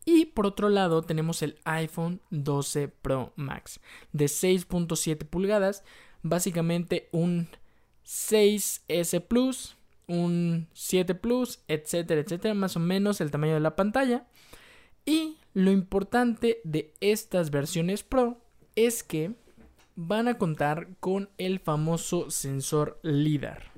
Y 0.05 0.25
por 0.25 0.47
otro 0.47 0.69
lado 0.69 1.03
tenemos 1.03 1.43
el 1.43 1.59
iPhone 1.63 2.21
12 2.31 2.87
Pro 2.87 3.33
Max 3.35 3.79
de 4.13 4.25
6.7 4.25 5.25
pulgadas, 5.27 5.83
básicamente 6.23 7.09
un 7.11 7.49
6S 8.05 9.21
Plus, 9.21 9.77
un 10.07 10.67
7 10.73 11.15
Plus, 11.15 11.59
etcétera, 11.67 12.21
etcétera, 12.21 12.53
más 12.53 12.75
o 12.75 12.79
menos 12.79 13.21
el 13.21 13.31
tamaño 13.31 13.53
de 13.53 13.59
la 13.59 13.75
pantalla. 13.75 14.27
Y 15.05 15.37
lo 15.53 15.71
importante 15.71 16.61
de 16.63 16.93
estas 16.99 17.51
versiones 17.51 18.03
Pro 18.03 18.37
es 18.75 19.03
que 19.03 19.33
van 19.95 20.27
a 20.27 20.37
contar 20.37 20.87
con 20.99 21.29
el 21.37 21.59
famoso 21.59 22.29
sensor 22.31 22.99
LIDAR. 23.03 23.71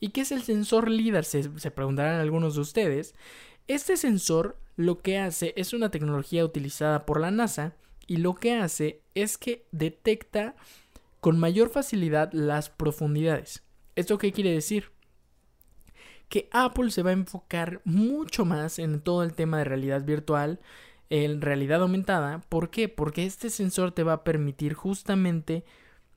¿Y 0.00 0.10
qué 0.10 0.20
es 0.22 0.32
el 0.32 0.42
sensor 0.42 0.88
LIDAR? 0.88 1.24
Se, 1.24 1.58
se, 1.58 1.70
preguntarán 1.70 2.20
algunos 2.20 2.54
de 2.54 2.60
ustedes. 2.60 3.14
Este 3.66 3.96
sensor 3.96 4.56
lo 4.76 5.00
que 5.00 5.18
hace 5.18 5.54
es 5.56 5.72
una 5.72 5.90
tecnología 5.90 6.44
utilizada 6.44 7.04
por 7.04 7.20
la 7.20 7.30
NASA 7.30 7.74
y 8.06 8.18
lo 8.18 8.34
que 8.34 8.54
hace 8.54 9.02
es 9.14 9.36
que 9.36 9.66
detecta 9.72 10.54
con 11.20 11.38
mayor 11.38 11.68
facilidad 11.68 12.32
las 12.32 12.70
profundidades. 12.70 13.64
¿Esto 13.96 14.18
qué 14.18 14.32
quiere 14.32 14.52
decir? 14.52 14.92
Que 16.28 16.48
Apple 16.52 16.90
se 16.90 17.02
va 17.02 17.10
a 17.10 17.14
enfocar 17.14 17.80
mucho 17.84 18.44
más 18.44 18.78
en 18.78 19.00
todo 19.00 19.22
el 19.22 19.32
tema 19.32 19.58
de 19.58 19.64
realidad 19.64 20.04
virtual, 20.04 20.60
en 21.10 21.40
realidad 21.40 21.82
aumentada. 21.82 22.40
¿Por 22.48 22.70
qué? 22.70 22.88
Porque 22.88 23.24
este 23.24 23.50
sensor 23.50 23.92
te 23.92 24.02
va 24.02 24.12
a 24.12 24.24
permitir 24.24 24.74
justamente 24.74 25.64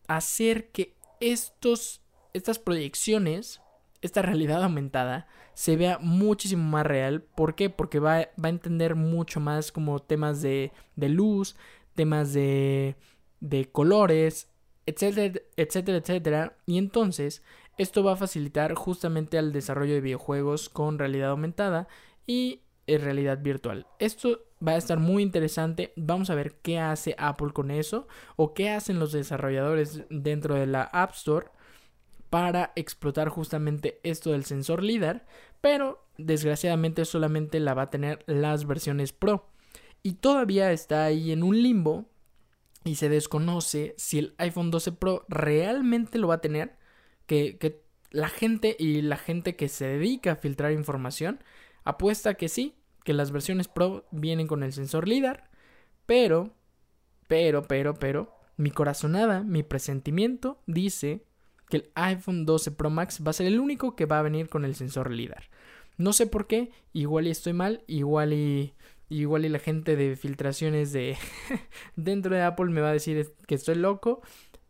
hacer 0.08 0.70
que 0.72 0.96
estos, 1.20 2.01
estas 2.34 2.60
proyecciones, 2.60 3.62
esta 4.01 4.22
realidad 4.22 4.63
aumentada, 4.63 5.27
se 5.53 5.75
vea 5.75 5.98
muchísimo 6.00 6.63
más 6.63 6.86
real. 6.86 7.24
¿Por 7.24 7.55
qué? 7.55 7.70
Porque 7.70 8.00
va, 8.00 8.17
a 8.17 8.50
entender 8.50 8.96
mucho 8.96 9.39
más 9.39 9.72
como 9.72 10.00
temas 10.00 10.41
de, 10.41 10.72
de 10.96 11.10
luz, 11.10 11.55
temas 11.96 12.34
de, 12.34 12.96
de 13.39 13.72
colores, 13.72 14.50
etcétera, 14.92 15.42
etcétera, 15.58 15.98
etcétera. 15.98 16.58
Y 16.66 16.78
entonces 16.78 17.44
esto 17.78 18.04
va 18.04 18.14
a 18.14 18.18
facilitar 18.18 18.76
justamente 18.76 19.38
al 19.38 19.52
desarrollo 19.52 19.94
de 19.94 20.02
videojuegos 20.02 20.70
con 20.70 21.00
realidad 21.00 21.32
aumentada 21.32 21.88
y 22.28 22.62
realidad 22.88 23.40
virtual. 23.42 23.88
Esto 24.00 24.42
va 24.66 24.74
a 24.74 24.78
estar 24.78 25.00
muy 25.00 25.24
interesante. 25.24 25.94
Vamos 25.96 26.30
a 26.30 26.36
ver 26.36 26.56
qué 26.62 26.80
hace 26.80 27.16
Apple 27.18 27.52
con 27.54 27.72
eso 27.72 28.08
o 28.36 28.54
qué 28.54 28.70
hacen 28.70 29.00
los 29.00 29.12
desarrolladores 29.12 30.04
dentro 30.10 30.56
de 30.56 30.68
la 30.68 30.84
App 30.84 31.14
Store 31.14 31.48
para 32.30 32.72
explotar 32.76 33.30
justamente 33.30 34.00
esto 34.04 34.32
del 34.32 34.46
sensor 34.46 34.84
LIDAR, 34.84 35.26
pero 35.60 36.06
desgraciadamente 36.18 37.06
solamente 37.06 37.60
la 37.60 37.74
va 37.74 37.84
a 37.84 37.90
tener 37.90 38.24
las 38.26 38.66
versiones 38.66 39.12
Pro. 39.12 39.48
Y 40.04 40.14
todavía 40.14 40.72
está 40.72 41.06
ahí 41.06 41.32
en 41.32 41.44
un 41.44 41.62
limbo 41.62 42.06
y 42.84 42.96
se 42.96 43.10
desconoce 43.10 43.94
si 43.98 44.20
el 44.20 44.36
iPhone 44.38 44.72
12 44.72 44.94
Pro 44.94 45.26
realmente 45.30 46.18
lo 46.18 46.28
va 46.28 46.36
a 46.36 46.42
tener, 46.42 46.78
que, 47.26 47.58
que 47.58 47.84
la 48.10 48.30
gente 48.30 48.76
y 48.78 49.02
la 49.02 49.18
gente 49.18 49.56
que 49.56 49.70
se 49.70 49.86
dedica 49.86 50.34
a 50.34 50.36
filtrar 50.36 50.72
información 50.72 51.44
apuesta 51.84 52.34
que 52.36 52.50
sí, 52.50 52.76
que 53.04 53.14
las 53.14 53.32
versiones 53.32 53.68
Pro 53.68 54.06
vienen 54.12 54.48
con 54.48 54.64
el 54.64 54.74
sensor 54.74 55.08
LIDAR, 55.08 55.50
pero, 56.06 56.54
pero, 57.28 57.64
pero, 57.64 57.96
pero, 57.96 58.36
mi 58.58 58.72
corazonada, 58.72 59.44
mi 59.44 59.64
presentimiento 59.64 60.62
dice 60.68 61.26
que 61.70 61.78
el 61.78 61.92
iPhone 61.96 62.46
12 62.46 62.72
Pro 62.72 62.90
Max 62.90 63.22
va 63.26 63.32
a 63.32 63.34
ser 63.34 63.48
el 63.48 63.60
único 63.60 63.96
que 63.96 64.06
va 64.06 64.20
a 64.20 64.24
venir 64.24 64.50
con 64.50 64.66
el 64.66 64.76
sensor 64.76 65.10
LIDAR. 65.10 65.50
No 65.98 66.14
sé 66.14 66.28
por 66.28 66.48
qué, 66.48 66.72
igual 66.94 67.28
y 67.28 67.32
estoy 67.32 67.54
mal, 67.54 67.84
igual 67.88 68.34
y 68.34 68.74
igual 69.12 69.46
y 69.46 69.50
la 69.50 69.60
gente 69.60 69.96
de 69.96 70.15
filtraciones 70.15 70.91
de 70.91 71.18
dentro 71.96 72.36
de 72.36 72.41
Apple 72.41 72.72
me 72.72 72.82
va 72.82 72.89
a 72.89 72.94
decir 72.94 73.34
que 73.46 73.56
estoy 73.56 73.75
loco, 73.75 74.22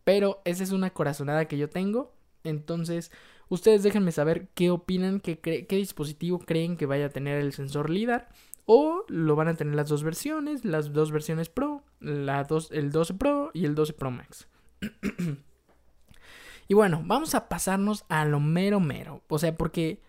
pero 0.04 0.42
esa 0.46 0.64
es 0.64 0.72
una 0.72 0.90
corazonada 0.90 1.46
que 1.46 1.58
yo 1.58 1.70
tengo. 1.70 2.14
Entonces, 2.44 3.12
ustedes 3.50 3.84
déjenme 3.84 4.12
saber 4.12 4.50
qué 4.56 4.72
opinan, 4.72 5.20
qué, 5.20 5.40
qué 5.40 5.76
dispositivo 5.76 6.40
creen 6.40 6.76
que 6.76 6.88
vaya 6.88 7.06
a 7.06 7.10
tener 7.10 7.40
el 7.40 7.54
sensor 7.54 7.90
LIDAR. 7.90 8.30
O 8.66 9.04
lo 9.08 9.36
van 9.36 9.48
a 9.48 9.56
tener 9.56 9.76
las 9.76 9.90
dos 9.90 10.04
versiones, 10.04 10.64
las 10.64 10.94
dos 10.94 11.12
versiones 11.12 11.50
Pro, 11.50 11.84
la 12.00 12.44
dos, 12.44 12.72
el 12.72 12.92
12 12.92 13.16
Pro 13.16 13.52
y 13.54 13.66
el 13.66 13.76
12 13.76 13.94
Pro 13.94 14.12
Max. 14.12 14.48
y 16.68 16.74
bueno, 16.74 17.04
vamos 17.06 17.36
a 17.36 17.50
pasarnos 17.50 18.06
a 18.08 18.24
lo 18.26 18.40
mero 18.40 18.80
mero. 18.80 19.24
O 19.28 19.40
sea, 19.40 19.58
porque 19.58 20.00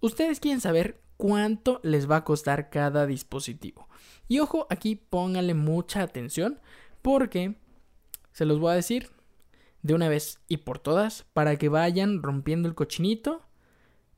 ustedes 0.00 0.40
quieren 0.40 0.60
saber 0.60 1.00
cuánto 1.18 1.80
les 1.82 2.10
va 2.10 2.16
a 2.16 2.24
costar 2.24 2.70
cada 2.70 3.06
dispositivo. 3.06 3.88
Y 4.28 4.38
ojo, 4.38 4.66
aquí 4.70 4.96
pónganle 4.96 5.52
mucha 5.52 6.02
atención 6.02 6.60
porque 7.02 7.56
se 8.32 8.46
los 8.46 8.58
voy 8.58 8.72
a 8.72 8.76
decir 8.76 9.10
de 9.82 9.94
una 9.94 10.08
vez 10.08 10.40
y 10.48 10.58
por 10.58 10.78
todas 10.78 11.26
para 11.34 11.56
que 11.56 11.68
vayan 11.68 12.22
rompiendo 12.22 12.68
el 12.68 12.74
cochinito. 12.74 13.42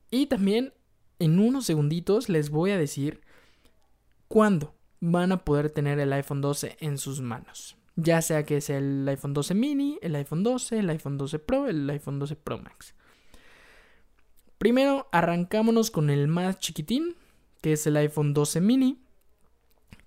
Y 0.09 0.27
también 0.27 0.73
en 1.19 1.39
unos 1.39 1.65
segunditos 1.65 2.29
les 2.29 2.49
voy 2.49 2.71
a 2.71 2.77
decir 2.77 3.21
cuándo 4.27 4.75
van 4.99 5.31
a 5.31 5.43
poder 5.43 5.71
tener 5.71 5.99
el 5.99 6.13
iPhone 6.13 6.41
12 6.41 6.77
en 6.79 6.97
sus 6.97 7.21
manos. 7.21 7.77
Ya 7.95 8.21
sea 8.21 8.45
que 8.45 8.61
sea 8.61 8.77
el 8.77 9.07
iPhone 9.07 9.33
12 9.33 9.53
mini, 9.55 9.97
el 10.01 10.15
iPhone 10.15 10.43
12, 10.43 10.79
el 10.79 10.89
iPhone 10.89 11.17
12 11.17 11.39
Pro, 11.39 11.67
el 11.67 11.89
iPhone 11.89 12.19
12 12.19 12.35
Pro 12.35 12.59
Max. 12.59 12.93
Primero 14.61 15.07
arrancámonos 15.11 15.89
con 15.89 16.11
el 16.11 16.27
más 16.27 16.59
chiquitín, 16.59 17.15
que 17.61 17.73
es 17.73 17.87
el 17.87 17.97
iPhone 17.97 18.35
12 18.35 18.61
mini, 18.61 18.99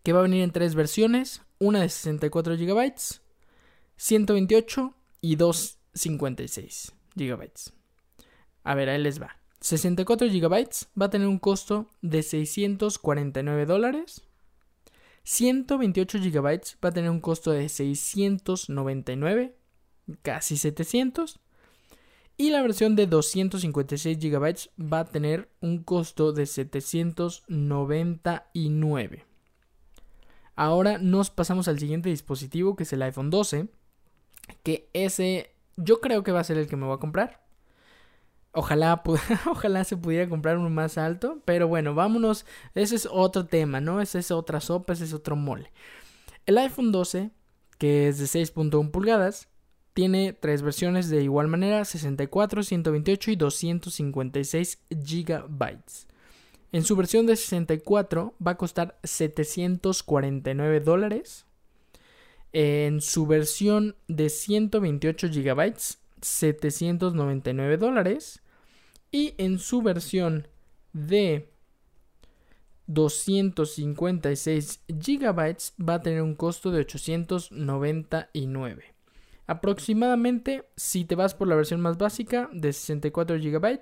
que 0.04 0.12
va 0.12 0.20
a 0.20 0.22
venir 0.22 0.44
en 0.44 0.52
tres 0.52 0.76
versiones, 0.76 1.42
una 1.58 1.80
de 1.80 1.88
64 1.88 2.56
GB, 2.56 2.94
128 3.96 4.94
y 5.20 5.34
256 5.34 6.92
GB. 7.16 7.50
A 8.62 8.74
ver, 8.76 8.90
ahí 8.90 9.02
les 9.02 9.20
va. 9.20 9.36
64 9.60 10.28
GB 10.28 10.68
va 11.02 11.06
a 11.06 11.10
tener 11.10 11.26
un 11.26 11.40
costo 11.40 11.90
de 12.00 12.22
649 12.22 13.66
dólares. 13.66 14.22
128 15.24 16.18
GB 16.20 16.44
va 16.84 16.90
a 16.90 16.92
tener 16.92 17.10
un 17.10 17.20
costo 17.20 17.50
de 17.50 17.68
699, 17.68 19.56
casi 20.22 20.56
700. 20.56 21.40
Y 22.36 22.50
la 22.50 22.62
versión 22.62 22.96
de 22.96 23.06
256 23.06 24.18
GB 24.18 24.56
va 24.92 24.98
a 25.00 25.04
tener 25.04 25.48
un 25.60 25.84
costo 25.84 26.32
de 26.32 26.46
799. 26.46 29.24
Ahora 30.56 30.98
nos 30.98 31.30
pasamos 31.30 31.68
al 31.68 31.78
siguiente 31.78 32.08
dispositivo 32.08 32.74
que 32.74 32.82
es 32.82 32.92
el 32.92 33.02
iPhone 33.02 33.30
12. 33.30 33.68
Que 34.62 34.90
ese 34.92 35.54
yo 35.76 36.00
creo 36.00 36.22
que 36.22 36.30
va 36.32 36.40
a 36.40 36.44
ser 36.44 36.56
el 36.58 36.66
que 36.66 36.76
me 36.76 36.86
voy 36.86 36.96
a 36.96 37.00
comprar. 37.00 37.42
Ojalá, 38.52 39.02
ojalá 39.46 39.84
se 39.84 39.96
pudiera 39.96 40.28
comprar 40.28 40.58
uno 40.58 40.68
más 40.70 40.98
alto. 40.98 41.40
Pero 41.44 41.68
bueno, 41.68 41.94
vámonos. 41.94 42.46
Ese 42.74 42.96
es 42.96 43.06
otro 43.10 43.46
tema, 43.46 43.80
¿no? 43.80 44.00
Ese 44.00 44.18
es 44.18 44.32
otra 44.32 44.60
sopa, 44.60 44.92
ese 44.92 45.04
es 45.04 45.12
otro 45.12 45.36
mole. 45.36 45.72
El 46.46 46.58
iPhone 46.58 46.92
12, 46.92 47.30
que 47.78 48.08
es 48.08 48.18
de 48.18 48.26
6.1 48.26 48.90
pulgadas, 48.90 49.48
tiene 49.94 50.32
tres 50.32 50.62
versiones 50.62 51.08
de 51.08 51.22
igual 51.22 51.48
manera, 51.48 51.84
64, 51.84 52.64
128 52.64 53.30
y 53.30 53.36
256 53.36 54.78
GB. 54.90 55.78
En 56.72 56.84
su 56.84 56.96
versión 56.96 57.26
de 57.26 57.36
64 57.36 58.34
va 58.44 58.50
a 58.50 58.56
costar 58.56 58.98
749 59.04 60.80
dólares. 60.80 61.46
En 62.52 63.00
su 63.00 63.26
versión 63.26 63.94
de 64.08 64.28
128 64.28 65.28
GB, 65.28 65.74
799 66.20 67.76
dólares. 67.76 68.42
Y 69.12 69.34
en 69.38 69.60
su 69.60 69.82
versión 69.82 70.48
de 70.92 71.48
256 72.88 74.80
GB 74.88 75.56
va 75.88 75.94
a 75.94 76.02
tener 76.02 76.22
un 76.22 76.34
costo 76.34 76.72
de 76.72 76.80
899. 76.80 78.93
Aproximadamente, 79.46 80.64
si 80.76 81.04
te 81.04 81.14
vas 81.14 81.34
por 81.34 81.48
la 81.48 81.54
versión 81.54 81.80
más 81.80 81.98
básica 81.98 82.48
de 82.52 82.72
64 82.72 83.36
GB, 83.36 83.80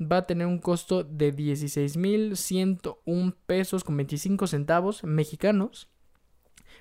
va 0.00 0.18
a 0.18 0.26
tener 0.26 0.46
un 0.46 0.58
costo 0.58 1.02
de 1.04 1.34
16.101 1.34 3.34
pesos 3.46 3.84
con 3.84 3.96
25 3.96 4.46
centavos 4.46 5.02
mexicanos, 5.04 5.88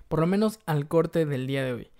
por 0.07 0.19
lo 0.19 0.27
menos 0.27 0.59
al 0.65 0.87
corte 0.87 1.25
del 1.25 1.47
día 1.47 1.63
de 1.63 1.73
hoy. 1.73 1.91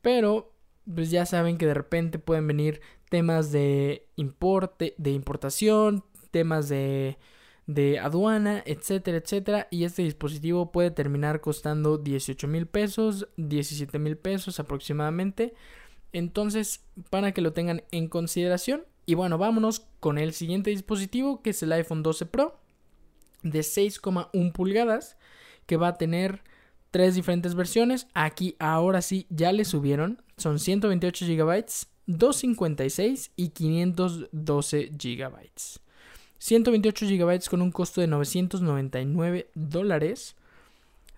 Pero, 0.00 0.52
pues 0.92 1.10
ya 1.10 1.26
saben 1.26 1.58
que 1.58 1.66
de 1.66 1.74
repente 1.74 2.18
pueden 2.18 2.46
venir 2.46 2.80
temas 3.08 3.52
de 3.52 4.08
importe, 4.16 4.94
de 4.98 5.12
importación, 5.12 6.04
temas 6.30 6.68
de 6.68 7.18
de 7.66 7.98
aduana, 7.98 8.62
etcétera, 8.66 9.18
etcétera. 9.18 9.68
Y 9.70 9.84
este 9.84 10.02
dispositivo 10.02 10.72
puede 10.72 10.90
terminar 10.90 11.40
costando 11.40 11.98
18 11.98 12.46
mil 12.48 12.66
pesos, 12.66 13.28
17 13.36 13.98
mil 13.98 14.16
pesos 14.16 14.60
aproximadamente. 14.60 15.54
Entonces, 16.12 16.84
para 17.10 17.32
que 17.32 17.40
lo 17.40 17.52
tengan 17.52 17.82
en 17.90 18.08
consideración. 18.08 18.84
Y 19.06 19.14
bueno, 19.14 19.36
vámonos 19.38 19.86
con 20.00 20.18
el 20.18 20.32
siguiente 20.32 20.70
dispositivo, 20.70 21.42
que 21.42 21.50
es 21.50 21.62
el 21.62 21.72
iPhone 21.72 22.02
12 22.02 22.26
Pro, 22.26 22.58
de 23.42 23.60
6,1 23.60 24.52
pulgadas, 24.52 25.16
que 25.66 25.76
va 25.76 25.88
a 25.88 25.98
tener 25.98 26.42
tres 26.90 27.14
diferentes 27.14 27.54
versiones. 27.54 28.06
Aquí 28.14 28.56
ahora 28.58 29.02
sí 29.02 29.26
ya 29.28 29.52
le 29.52 29.64
subieron. 29.64 30.22
Son 30.36 30.58
128 30.58 31.26
GB, 31.26 31.64
256 32.06 33.32
y 33.36 33.48
512 33.48 34.90
GB. 34.92 35.83
128 36.44 37.06
GB 37.06 37.48
con 37.48 37.62
un 37.62 37.72
costo 37.72 38.02
de 38.02 38.06
999 38.06 39.48
dólares. 39.54 40.36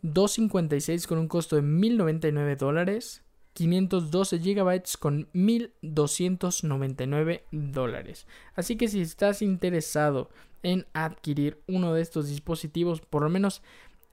256 0.03 1.09
con 1.09 1.19
un 1.19 1.27
costo 1.27 1.57
de 1.57 1.63
1099 1.63 2.55
dólares. 2.55 3.25
512 3.55 4.39
GB 4.39 4.83
con 5.01 5.29
1299 5.33 7.43
dólares. 7.51 8.29
Así 8.55 8.77
que 8.77 8.87
si 8.87 9.01
estás 9.01 9.43
interesado 9.43 10.31
en 10.63 10.87
adquirir 10.93 11.61
uno 11.67 11.93
de 11.93 12.03
estos 12.03 12.29
dispositivos, 12.29 13.01
por 13.01 13.23
lo 13.23 13.29
menos 13.29 13.63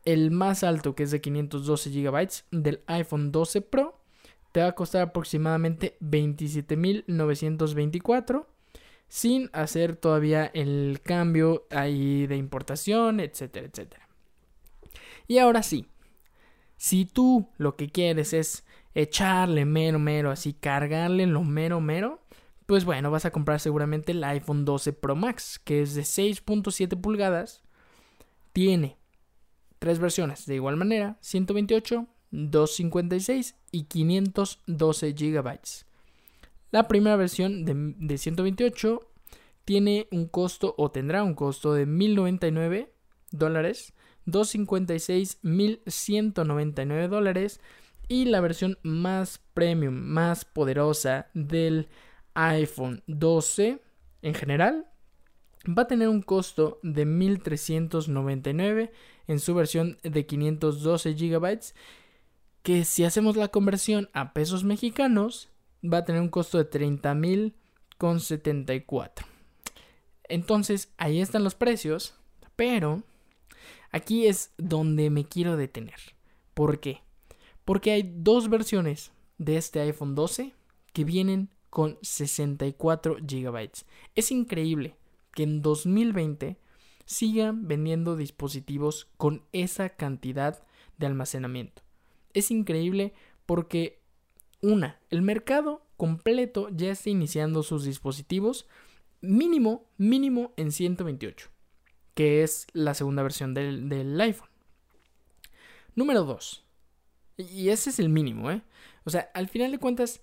el 0.05 0.31
más 0.31 0.63
alto 0.63 0.95
que 0.95 1.03
es 1.03 1.11
de 1.11 1.21
512 1.21 1.91
GB 1.91 2.27
del 2.49 2.81
iPhone 2.87 3.31
12 3.31 3.61
Pro, 3.61 3.99
te 4.51 4.61
va 4.61 4.69
a 4.69 4.75
costar 4.75 5.03
aproximadamente 5.03 5.95
27.924 6.01 8.47
sin 9.13 9.51
hacer 9.53 9.95
todavía 9.95 10.49
el 10.55 10.99
cambio 11.03 11.67
ahí 11.69 12.25
de 12.25 12.35
importación, 12.35 13.19
etcétera, 13.19 13.67
etcétera. 13.67 14.09
Y 15.27 15.37
ahora 15.37 15.61
sí, 15.61 15.85
si 16.77 17.05
tú 17.05 17.47
lo 17.59 17.75
que 17.75 17.91
quieres 17.91 18.33
es 18.33 18.65
echarle 18.95 19.65
mero 19.65 19.99
mero, 19.99 20.31
así 20.31 20.53
cargarle 20.53 21.27
lo 21.27 21.43
mero 21.43 21.79
mero, 21.79 22.23
pues 22.65 22.85
bueno, 22.85 23.11
vas 23.11 23.25
a 23.25 23.31
comprar 23.31 23.59
seguramente 23.59 24.13
el 24.13 24.23
iPhone 24.23 24.65
12 24.65 24.93
Pro 24.93 25.15
Max, 25.15 25.61
que 25.63 25.83
es 25.83 25.93
de 25.93 26.01
6.7 26.01 26.99
pulgadas, 26.99 27.61
tiene 28.51 28.97
tres 29.77 29.99
versiones 29.99 30.47
de 30.47 30.55
igual 30.55 30.75
manera, 30.75 31.17
128, 31.21 32.07
256 32.31 33.57
y 33.69 33.83
512 33.83 35.11
GB. 35.11 35.59
La 36.73 36.87
primera 36.87 37.15
versión 37.17 37.65
de, 37.65 38.17
128 38.17 39.07
tiene 39.63 40.07
un 40.09 40.25
costo 40.27 40.73
o 40.79 40.89
tendrá 40.89 41.21
un 41.23 41.35
costo 41.35 41.75
de 41.75 41.85
1099 41.85 42.91
dólares, 43.29 43.93
256 44.25 45.37
1199 45.43 47.07
dólares 47.09 47.61
y 48.07 48.25
la 48.25 48.41
versión 48.41 48.79
más 48.81 49.39
premium, 49.53 49.93
más 49.93 50.45
poderosa 50.45 51.27
del 51.35 51.89
iPhone 52.33 53.03
12 53.05 53.79
en 54.23 54.33
general 54.33 54.87
va 55.69 55.83
a 55.83 55.87
tener 55.87 56.09
un 56.09 56.23
costo 56.23 56.79
de 56.81 57.05
1399 57.05 58.91
en 59.27 59.39
su 59.39 59.53
versión 59.53 59.99
de 60.01 60.25
512 60.25 61.13
GB 61.13 61.59
que 62.63 62.83
si 62.83 63.03
hacemos 63.03 63.35
la 63.35 63.49
conversión 63.49 64.09
a 64.13 64.33
pesos 64.33 64.63
mexicanos 64.63 65.52
va 65.83 65.99
a 65.99 66.05
tener 66.05 66.21
un 66.21 66.29
costo 66.29 66.57
de 66.57 66.65
30 66.65 67.13
mil 67.15 67.55
con 67.97 68.19
74. 68.19 69.25
Entonces 70.29 70.93
ahí 70.97 71.21
están 71.21 71.43
los 71.43 71.55
precios, 71.55 72.15
pero 72.55 73.03
aquí 73.91 74.27
es 74.27 74.53
donde 74.57 75.09
me 75.09 75.25
quiero 75.25 75.57
detener. 75.57 75.99
¿Por 76.53 76.79
qué? 76.79 77.01
Porque 77.65 77.91
hay 77.91 78.13
dos 78.15 78.49
versiones 78.49 79.11
de 79.37 79.57
este 79.57 79.79
iPhone 79.81 80.15
12 80.15 80.53
que 80.93 81.03
vienen 81.03 81.49
con 81.69 81.97
64 82.01 83.17
GB. 83.21 83.71
Es 84.15 84.31
increíble 84.31 84.95
que 85.33 85.43
en 85.43 85.61
2020 85.61 86.57
sigan 87.05 87.67
vendiendo 87.67 88.15
dispositivos 88.15 89.07
con 89.17 89.43
esa 89.51 89.89
cantidad 89.89 90.63
de 90.97 91.07
almacenamiento. 91.07 91.81
Es 92.33 92.51
increíble 92.51 93.13
porque, 93.45 94.02
una, 94.63 94.97
el 95.09 95.21
mercado 95.21 95.85
completo 95.97 96.69
ya 96.71 96.91
está 96.91 97.09
iniciando 97.09 97.63
sus 97.63 97.83
dispositivos 97.83 98.65
mínimo, 99.19 99.89
mínimo 99.97 100.53
en 100.55 100.71
128, 100.71 101.49
que 102.13 102.43
es 102.43 102.67
la 102.71 102.93
segunda 102.93 103.23
versión 103.23 103.53
del, 103.53 103.89
del 103.89 104.19
iPhone. 104.19 104.49
Número 105.95 106.23
2. 106.23 106.63
Y 107.37 107.69
ese 107.69 107.89
es 107.89 107.99
el 107.99 108.07
mínimo, 108.07 108.51
¿eh? 108.51 108.61
O 109.03 109.09
sea, 109.09 109.29
al 109.33 109.49
final 109.49 109.71
de 109.71 109.79
cuentas, 109.79 110.21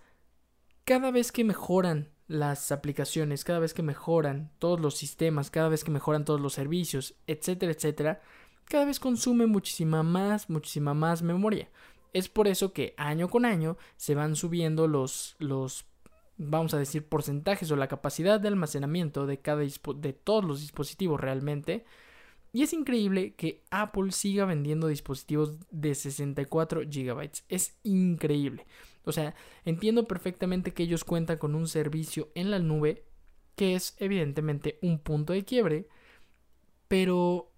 cada 0.85 1.11
vez 1.11 1.33
que 1.33 1.44
mejoran 1.44 2.09
las 2.26 2.72
aplicaciones, 2.72 3.44
cada 3.44 3.59
vez 3.59 3.74
que 3.74 3.83
mejoran 3.83 4.50
todos 4.59 4.81
los 4.81 4.96
sistemas, 4.96 5.50
cada 5.50 5.68
vez 5.68 5.85
que 5.85 5.90
mejoran 5.90 6.24
todos 6.24 6.40
los 6.40 6.55
servicios, 6.55 7.14
etcétera, 7.26 7.72
etcétera, 7.72 8.22
cada 8.64 8.87
vez 8.87 9.00
consume 9.00 9.46
muchísima 9.46 10.03
más, 10.03 10.48
muchísima 10.48 10.94
más 10.94 11.22
memoria. 11.22 11.68
Es 12.12 12.29
por 12.29 12.49
eso 12.49 12.73
que 12.73 12.94
año 12.96 13.29
con 13.29 13.44
año 13.44 13.77
se 13.96 14.14
van 14.14 14.37
subiendo 14.37 14.88
los, 14.88 15.37
los 15.38 15.87
vamos 16.37 16.75
a 16.75 16.79
decir, 16.79 17.07
porcentajes 17.07 17.70
o 17.70 17.77
la 17.77 17.88
capacidad 17.88 18.40
de 18.40 18.49
almacenamiento 18.49 19.27
de, 19.27 19.40
cada 19.40 19.62
de 19.62 20.12
todos 20.12 20.44
los 20.44 20.61
dispositivos 20.61 21.20
realmente. 21.20 21.85
Y 22.53 22.62
es 22.62 22.73
increíble 22.73 23.35
que 23.35 23.62
Apple 23.70 24.11
siga 24.11 24.44
vendiendo 24.44 24.88
dispositivos 24.88 25.59
de 25.70 25.94
64 25.94 26.81
GB. 26.81 27.31
Es 27.49 27.79
increíble. 27.85 28.66
O 29.05 29.12
sea, 29.12 29.35
entiendo 29.64 30.07
perfectamente 30.07 30.73
que 30.73 30.83
ellos 30.83 31.05
cuentan 31.05 31.38
con 31.38 31.55
un 31.55 31.68
servicio 31.68 32.31
en 32.35 32.51
la 32.51 32.59
nube 32.59 33.05
que 33.55 33.75
es 33.75 33.94
evidentemente 33.99 34.79
un 34.83 34.99
punto 34.99 35.33
de 35.35 35.44
quiebre, 35.44 35.88
pero 36.88 37.53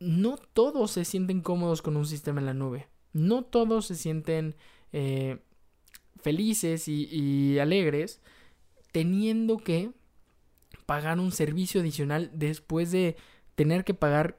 no 0.00 0.36
todos 0.36 0.90
se 0.90 1.04
sienten 1.04 1.40
cómodos 1.40 1.82
con 1.82 1.96
un 1.96 2.06
sistema 2.06 2.40
en 2.40 2.46
la 2.46 2.54
nube. 2.54 2.88
No 3.12 3.42
todos 3.42 3.86
se 3.86 3.94
sienten 3.94 4.54
eh, 4.92 5.38
felices 6.20 6.88
y, 6.88 7.58
alegres 7.58 8.20
teniendo 8.92 9.58
que 9.58 9.90
pagar 10.86 11.20
un 11.20 11.30
servicio 11.30 11.80
adicional 11.80 12.30
después 12.34 12.90
de 12.90 13.16
tener 13.54 13.84
que 13.84 13.94
pagar 13.94 14.36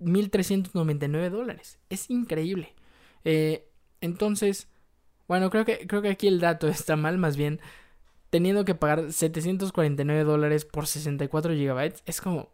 1.399 0.00 1.30
dólares. 1.30 1.78
Es 1.88 2.10
increíble. 2.10 2.74
Eh, 3.24 3.68
entonces, 4.00 4.68
bueno, 5.28 5.50
creo 5.50 5.64
que, 5.64 5.86
creo 5.86 6.02
que 6.02 6.10
aquí 6.10 6.26
el 6.26 6.40
dato 6.40 6.66
está 6.68 6.96
mal, 6.96 7.18
más 7.18 7.36
bien, 7.36 7.60
teniendo 8.30 8.64
que 8.64 8.74
pagar 8.74 9.12
749 9.12 10.24
dólares 10.24 10.64
por 10.64 10.86
64 10.86 11.54
gigabytes, 11.54 12.02
es 12.06 12.20
como, 12.20 12.50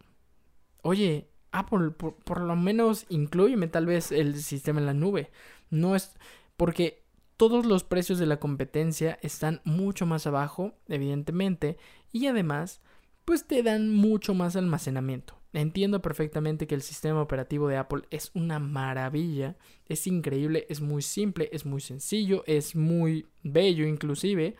oye, 0.81 1.27
Apple, 1.51 1.91
por, 1.91 2.15
por 2.15 2.41
lo 2.41 2.55
menos 2.55 3.05
incluyeme 3.09 3.67
tal 3.67 3.85
vez 3.85 4.11
el 4.11 4.41
sistema 4.41 4.79
en 4.79 4.85
la 4.85 4.93
nube. 4.93 5.31
No 5.69 5.95
es, 5.95 6.15
porque 6.57 7.03
todos 7.37 7.65
los 7.65 7.83
precios 7.83 8.19
de 8.19 8.25
la 8.25 8.39
competencia 8.39 9.17
están 9.21 9.61
mucho 9.63 10.05
más 10.05 10.27
abajo, 10.27 10.73
evidentemente, 10.87 11.77
y 12.11 12.27
además, 12.27 12.81
pues 13.23 13.47
te 13.47 13.63
dan 13.63 13.93
mucho 13.95 14.33
más 14.33 14.55
almacenamiento. 14.55 15.39
Entiendo 15.53 16.01
perfectamente 16.01 16.67
que 16.67 16.75
el 16.75 16.81
sistema 16.81 17.21
operativo 17.21 17.67
de 17.67 17.77
Apple 17.77 18.03
es 18.11 18.31
una 18.35 18.59
maravilla, 18.59 19.55
es 19.87 20.05
increíble, 20.05 20.67
es 20.69 20.81
muy 20.81 21.01
simple, 21.01 21.49
es 21.51 21.65
muy 21.65 21.81
sencillo, 21.81 22.43
es 22.45 22.75
muy 22.75 23.25
bello 23.41 23.87
inclusive, 23.87 24.55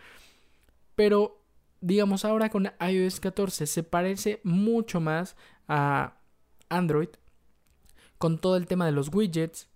pero 0.95 1.43
digamos 1.81 2.25
ahora 2.25 2.49
con 2.49 2.71
iOS 2.79 3.19
14 3.19 3.67
se 3.67 3.83
parece 3.83 4.39
mucho 4.43 4.99
más 4.99 5.35
a 5.67 6.18
Android, 6.69 7.09
con 8.17 8.39
todo 8.39 8.55
el 8.57 8.67
tema 8.67 8.85
de 8.85 8.91
los 8.91 9.13
widgets, 9.13 9.67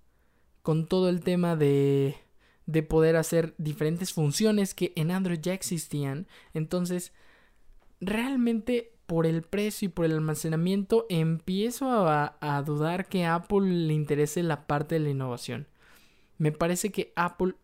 con 0.61 0.87
todo 0.87 1.09
el 1.09 1.21
tema 1.21 1.55
de 1.55 2.17
de 2.65 2.83
poder 2.83 3.15
hacer 3.15 3.53
diferentes 3.57 4.13
funciones 4.13 4.73
que 4.73 4.93
en 4.95 5.11
Android 5.11 5.39
ya 5.39 5.53
existían. 5.53 6.27
Entonces, 6.53 7.11
realmente 7.99 8.93
por 9.05 9.25
el 9.25 9.41
precio 9.41 9.87
y 9.87 9.89
por 9.89 10.05
el 10.05 10.13
almacenamiento 10.13 11.05
empiezo 11.09 12.07
a, 12.07 12.63
dudar 12.65 13.07
que 13.07 13.25
a 13.25 13.35
Apple 13.35 13.67
le 13.67 13.93
interese 13.93 14.43
la 14.43 14.65
parte 14.65 14.95
de 14.95 15.01
la 15.01 15.09
innovación. 15.09 15.67
Me 16.37 16.51
parece 16.51 16.91
que 16.91 17.11
Apple... 17.15 17.55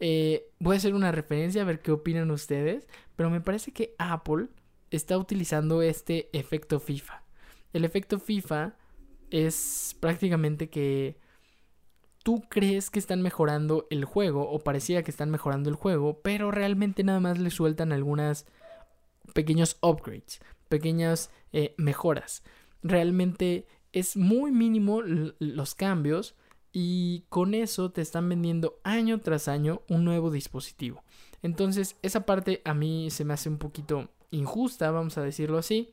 Eh, 0.00 0.50
voy 0.58 0.74
a 0.74 0.78
hacer 0.78 0.94
una 0.94 1.12
referencia 1.12 1.62
a 1.62 1.64
ver 1.64 1.80
qué 1.80 1.92
opinan 1.92 2.30
ustedes, 2.32 2.88
pero 3.16 3.30
me 3.30 3.40
parece 3.40 3.72
que 3.72 3.94
Apple 3.98 4.48
está 4.90 5.16
utilizando 5.16 5.82
este 5.82 6.30
efecto 6.36 6.80
FIFA. 6.80 7.23
El 7.74 7.84
efecto 7.84 8.20
FIFA 8.20 8.76
es 9.30 9.96
prácticamente 9.98 10.70
que 10.70 11.18
tú 12.22 12.44
crees 12.48 12.88
que 12.88 13.00
están 13.00 13.20
mejorando 13.20 13.88
el 13.90 14.04
juego 14.04 14.48
o 14.48 14.60
parecía 14.60 15.02
que 15.02 15.10
están 15.10 15.28
mejorando 15.30 15.68
el 15.70 15.74
juego, 15.74 16.20
pero 16.22 16.52
realmente 16.52 17.02
nada 17.02 17.18
más 17.18 17.40
le 17.40 17.50
sueltan 17.50 17.92
algunas 17.92 18.46
pequeños 19.34 19.76
upgrades, 19.82 20.40
pequeñas 20.68 21.30
eh, 21.52 21.74
mejoras. 21.76 22.44
Realmente 22.84 23.66
es 23.92 24.16
muy 24.16 24.52
mínimo 24.52 25.02
los 25.02 25.74
cambios 25.74 26.36
y 26.72 27.24
con 27.28 27.54
eso 27.54 27.90
te 27.90 28.02
están 28.02 28.28
vendiendo 28.28 28.78
año 28.84 29.20
tras 29.20 29.48
año 29.48 29.82
un 29.88 30.04
nuevo 30.04 30.30
dispositivo. 30.30 31.02
Entonces 31.42 31.96
esa 32.02 32.24
parte 32.24 32.62
a 32.64 32.72
mí 32.72 33.10
se 33.10 33.24
me 33.24 33.34
hace 33.34 33.48
un 33.48 33.58
poquito 33.58 34.10
injusta, 34.30 34.92
vamos 34.92 35.18
a 35.18 35.22
decirlo 35.22 35.58
así, 35.58 35.92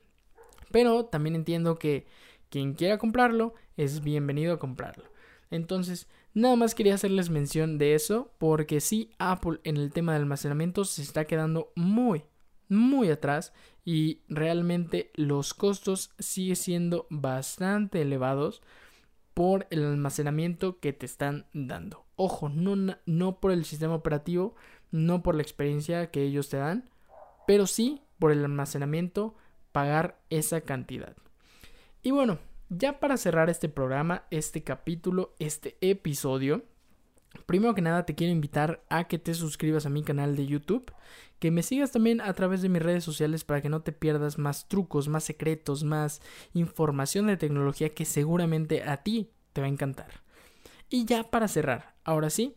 pero 0.71 1.05
también 1.05 1.35
entiendo 1.35 1.77
que 1.77 2.07
quien 2.49 2.73
quiera 2.73 2.97
comprarlo 2.97 3.53
es 3.77 4.01
bienvenido 4.01 4.53
a 4.53 4.59
comprarlo. 4.59 5.05
Entonces, 5.49 6.07
Nada 6.33 6.55
más 6.55 6.75
quería 6.75 6.95
hacerles 6.95 7.29
mención 7.29 7.77
de 7.77 7.93
eso 7.93 8.31
porque 8.37 8.79
sí, 8.79 9.11
Apple 9.19 9.59
en 9.65 9.75
el 9.75 9.91
tema 9.91 10.13
de 10.13 10.19
almacenamiento 10.19 10.85
se 10.85 11.01
está 11.01 11.25
quedando 11.25 11.73
muy, 11.75 12.23
muy 12.69 13.09
atrás 13.09 13.51
y 13.83 14.21
realmente 14.29 15.11
los 15.15 15.53
costos 15.53 16.13
siguen 16.19 16.55
siendo 16.55 17.05
bastante 17.09 18.01
elevados 18.01 18.61
por 19.33 19.67
el 19.71 19.83
almacenamiento 19.83 20.79
que 20.79 20.93
te 20.93 21.05
están 21.05 21.47
dando. 21.51 22.05
Ojo, 22.15 22.47
no, 22.47 22.95
no 23.05 23.39
por 23.41 23.51
el 23.51 23.65
sistema 23.65 23.95
operativo, 23.95 24.55
no 24.89 25.23
por 25.23 25.35
la 25.35 25.41
experiencia 25.41 26.11
que 26.11 26.23
ellos 26.23 26.47
te 26.47 26.57
dan, 26.57 26.89
pero 27.45 27.67
sí 27.67 28.03
por 28.19 28.31
el 28.31 28.45
almacenamiento 28.45 29.35
pagar 29.71 30.21
esa 30.29 30.61
cantidad. 30.61 31.15
Y 32.03 32.11
bueno, 32.11 32.39
ya 32.69 32.99
para 32.99 33.17
cerrar 33.17 33.49
este 33.49 33.69
programa, 33.69 34.23
este 34.31 34.63
capítulo, 34.63 35.35
este 35.39 35.77
episodio, 35.81 36.63
primero 37.45 37.75
que 37.75 37.81
nada 37.81 38.05
te 38.05 38.15
quiero 38.15 38.33
invitar 38.33 38.83
a 38.89 39.05
que 39.05 39.19
te 39.19 39.33
suscribas 39.33 39.85
a 39.85 39.89
mi 39.89 40.03
canal 40.03 40.35
de 40.35 40.47
YouTube, 40.47 40.91
que 41.39 41.51
me 41.51 41.63
sigas 41.63 41.91
también 41.91 42.21
a 42.21 42.33
través 42.33 42.61
de 42.61 42.69
mis 42.69 42.81
redes 42.81 43.03
sociales 43.03 43.43
para 43.43 43.61
que 43.61 43.69
no 43.69 43.81
te 43.81 43.91
pierdas 43.91 44.37
más 44.37 44.67
trucos, 44.67 45.07
más 45.07 45.23
secretos, 45.23 45.83
más 45.83 46.21
información 46.53 47.27
de 47.27 47.37
tecnología 47.37 47.89
que 47.89 48.05
seguramente 48.05 48.83
a 48.83 48.97
ti 49.03 49.31
te 49.53 49.61
va 49.61 49.67
a 49.67 49.71
encantar. 49.71 50.23
Y 50.89 51.05
ya 51.05 51.23
para 51.23 51.47
cerrar, 51.47 51.95
ahora 52.03 52.29
sí, 52.29 52.55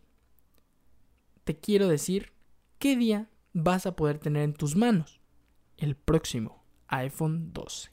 te 1.44 1.58
quiero 1.58 1.88
decir 1.88 2.32
qué 2.78 2.96
día 2.96 3.30
vas 3.52 3.86
a 3.86 3.96
poder 3.96 4.18
tener 4.18 4.42
en 4.42 4.54
tus 4.54 4.76
manos 4.76 5.20
el 5.76 5.96
próximo 5.96 6.63
iPhone 6.88 7.52
12. 7.52 7.90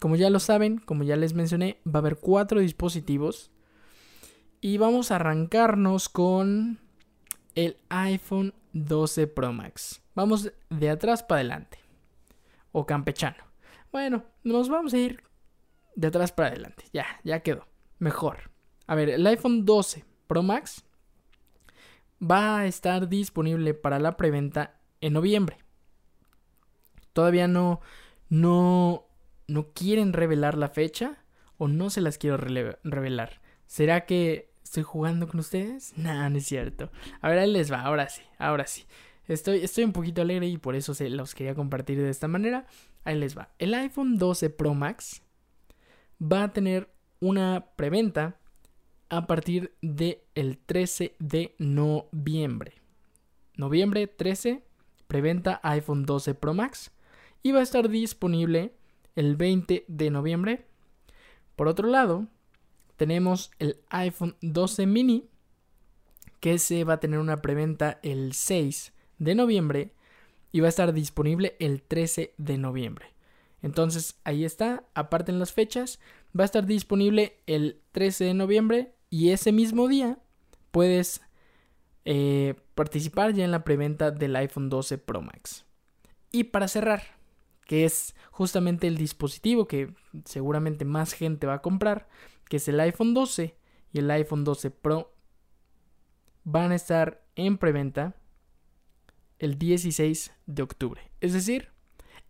Como 0.00 0.16
ya 0.16 0.30
lo 0.30 0.40
saben, 0.40 0.78
como 0.78 1.02
ya 1.02 1.16
les 1.16 1.34
mencioné, 1.34 1.80
va 1.86 1.94
a 1.94 1.98
haber 1.98 2.16
cuatro 2.16 2.60
dispositivos. 2.60 3.50
Y 4.60 4.78
vamos 4.78 5.10
a 5.10 5.16
arrancarnos 5.16 6.08
con 6.08 6.78
el 7.54 7.76
iPhone 7.88 8.54
12 8.72 9.26
Pro 9.28 9.52
Max. 9.52 10.02
Vamos 10.14 10.52
de 10.70 10.90
atrás 10.90 11.22
para 11.22 11.40
adelante. 11.40 11.78
O 12.72 12.86
campechano. 12.86 13.44
Bueno, 13.92 14.24
nos 14.42 14.68
vamos 14.68 14.92
a 14.94 14.98
ir 14.98 15.22
de 15.94 16.08
atrás 16.08 16.32
para 16.32 16.48
adelante. 16.48 16.84
Ya, 16.92 17.06
ya 17.24 17.40
quedó. 17.40 17.66
Mejor. 17.98 18.50
A 18.86 18.94
ver, 18.94 19.08
el 19.08 19.26
iPhone 19.26 19.64
12 19.64 20.04
Pro 20.26 20.42
Max 20.42 20.84
va 22.20 22.58
a 22.58 22.66
estar 22.66 23.08
disponible 23.08 23.74
para 23.74 23.98
la 23.98 24.16
preventa 24.16 24.80
en 25.00 25.12
noviembre. 25.12 25.63
Todavía 27.14 27.48
no, 27.48 27.80
no 28.28 29.06
no 29.46 29.72
quieren 29.72 30.12
revelar 30.12 30.56
la 30.56 30.68
fecha 30.68 31.18
o 31.58 31.68
no 31.68 31.90
se 31.90 32.00
las 32.00 32.18
quiero 32.18 32.36
revelar. 32.36 33.40
¿Será 33.66 34.06
que 34.06 34.52
estoy 34.62 34.82
jugando 34.82 35.28
con 35.28 35.40
ustedes? 35.40 35.94
No, 35.96 36.28
no 36.28 36.36
es 36.36 36.46
cierto. 36.46 36.90
A 37.20 37.28
ver, 37.28 37.38
ahí 37.38 37.52
les 37.52 37.72
va, 37.72 37.82
ahora 37.82 38.08
sí, 38.08 38.22
ahora 38.38 38.66
sí. 38.66 38.84
Estoy, 39.26 39.60
estoy 39.60 39.84
un 39.84 39.92
poquito 39.92 40.20
alegre 40.20 40.46
y 40.46 40.58
por 40.58 40.74
eso 40.74 40.92
se 40.92 41.08
los 41.08 41.34
quería 41.34 41.54
compartir 41.54 42.00
de 42.00 42.10
esta 42.10 42.28
manera. 42.28 42.66
Ahí 43.04 43.18
les 43.18 43.36
va. 43.36 43.50
El 43.58 43.72
iPhone 43.72 44.18
12 44.18 44.50
Pro 44.50 44.74
Max 44.74 45.22
va 46.20 46.44
a 46.44 46.52
tener 46.52 46.90
una 47.20 47.68
preventa 47.76 48.36
a 49.08 49.26
partir 49.26 49.74
del 49.80 50.18
el 50.34 50.58
13 50.58 51.14
de 51.18 51.54
noviembre. 51.58 52.74
Noviembre 53.56 54.08
13, 54.08 54.62
preventa 55.06 55.60
iPhone 55.62 56.04
12 56.04 56.34
Pro 56.34 56.52
Max 56.52 56.90
y 57.44 57.52
va 57.52 57.60
a 57.60 57.62
estar 57.62 57.88
disponible 57.88 58.72
el 59.14 59.36
20 59.36 59.84
de 59.86 60.10
noviembre. 60.10 60.66
Por 61.54 61.68
otro 61.68 61.86
lado, 61.86 62.26
tenemos 62.96 63.52
el 63.58 63.78
iPhone 63.90 64.34
12 64.40 64.86
mini 64.86 65.28
que 66.40 66.58
se 66.58 66.84
va 66.84 66.94
a 66.94 67.00
tener 67.00 67.20
una 67.20 67.42
preventa 67.42 68.00
el 68.02 68.32
6 68.32 68.92
de 69.18 69.34
noviembre 69.34 69.92
y 70.52 70.60
va 70.60 70.66
a 70.66 70.70
estar 70.70 70.92
disponible 70.92 71.54
el 71.60 71.82
13 71.82 72.34
de 72.38 72.58
noviembre. 72.58 73.06
Entonces 73.60 74.18
ahí 74.24 74.44
está, 74.44 74.84
aparte 74.94 75.30
en 75.30 75.38
las 75.38 75.52
fechas, 75.52 76.00
va 76.38 76.44
a 76.44 76.46
estar 76.46 76.64
disponible 76.64 77.40
el 77.46 77.80
13 77.92 78.24
de 78.24 78.34
noviembre 78.34 78.94
y 79.10 79.30
ese 79.30 79.52
mismo 79.52 79.86
día 79.86 80.18
puedes 80.70 81.20
eh, 82.06 82.54
participar 82.74 83.34
ya 83.34 83.44
en 83.44 83.50
la 83.50 83.64
preventa 83.64 84.10
del 84.10 84.34
iPhone 84.36 84.70
12 84.70 84.96
Pro 84.98 85.20
Max. 85.20 85.66
Y 86.30 86.44
para 86.44 86.68
cerrar, 86.68 87.13
que 87.66 87.84
es 87.84 88.14
justamente 88.30 88.86
el 88.86 88.96
dispositivo 88.96 89.66
que 89.66 89.94
seguramente 90.24 90.84
más 90.84 91.12
gente 91.12 91.46
va 91.46 91.54
a 91.54 91.62
comprar, 91.62 92.08
que 92.48 92.58
es 92.58 92.68
el 92.68 92.80
iPhone 92.80 93.14
12 93.14 93.56
y 93.92 93.98
el 93.98 94.10
iPhone 94.10 94.44
12 94.44 94.70
Pro, 94.70 95.14
van 96.44 96.72
a 96.72 96.74
estar 96.74 97.24
en 97.36 97.58
preventa 97.58 98.14
el 99.38 99.58
16 99.58 100.32
de 100.46 100.62
octubre. 100.62 101.00
Es 101.20 101.32
decir, 101.32 101.70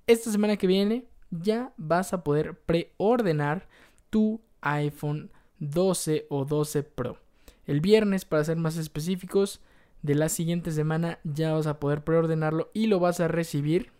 esta 0.06 0.30
semana 0.30 0.56
que 0.56 0.66
viene 0.66 1.08
ya 1.30 1.72
vas 1.76 2.12
a 2.12 2.22
poder 2.22 2.60
preordenar 2.60 3.68
tu 4.10 4.40
iPhone 4.60 5.32
12 5.58 6.26
o 6.30 6.44
12 6.44 6.82
Pro. 6.82 7.18
El 7.66 7.80
viernes, 7.80 8.24
para 8.24 8.44
ser 8.44 8.56
más 8.56 8.76
específicos, 8.76 9.60
de 10.02 10.14
la 10.14 10.28
siguiente 10.28 10.70
semana 10.70 11.18
ya 11.24 11.54
vas 11.54 11.66
a 11.66 11.80
poder 11.80 12.04
preordenarlo 12.04 12.70
y 12.74 12.88
lo 12.88 13.00
vas 13.00 13.20
a 13.20 13.28
recibir 13.28 13.90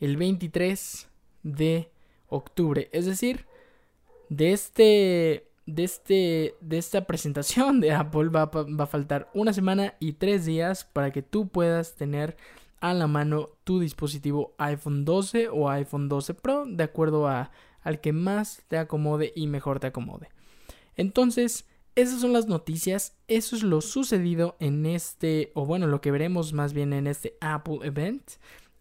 el 0.00 0.16
23 0.16 1.08
de 1.42 1.90
octubre. 2.28 2.88
Es 2.92 3.06
decir, 3.06 3.46
de 4.28 4.52
este 4.52 5.50
de 5.66 5.84
este 5.84 6.54
de 6.60 6.78
esta 6.78 7.06
presentación 7.06 7.80
de 7.80 7.92
Apple 7.92 8.28
va, 8.28 8.46
va, 8.46 8.84
a 8.84 8.86
faltar 8.86 9.30
una 9.32 9.52
semana 9.52 9.94
y 9.98 10.12
tres 10.12 10.44
días 10.44 10.84
para 10.84 11.10
que 11.10 11.22
tú 11.22 11.48
puedas 11.48 11.94
tener 11.94 12.36
a 12.80 12.92
la 12.92 13.06
mano 13.06 13.50
tu 13.64 13.80
dispositivo 13.80 14.54
iPhone 14.58 15.04
12 15.04 15.48
o 15.48 15.70
iPhone 15.70 16.08
12 16.08 16.34
Pro 16.34 16.64
de 16.66 16.84
acuerdo 16.84 17.28
a 17.28 17.50
al 17.82 18.00
que 18.00 18.12
más 18.12 18.62
te 18.68 18.78
acomode 18.78 19.32
y 19.36 19.46
mejor 19.46 19.78
te 19.78 19.86
acomode. 19.86 20.28
Entonces, 20.96 21.66
esas 21.96 22.20
son 22.20 22.32
las 22.32 22.48
noticias, 22.48 23.16
eso 23.28 23.54
es 23.54 23.62
lo 23.62 23.80
sucedido 23.80 24.56
en 24.58 24.84
este, 24.86 25.52
o 25.54 25.64
bueno, 25.64 25.86
lo 25.86 26.00
que 26.00 26.10
veremos 26.10 26.52
más 26.52 26.72
bien 26.72 26.92
en 26.92 27.06
este 27.06 27.36
Apple 27.40 27.78
Event. 27.82 28.32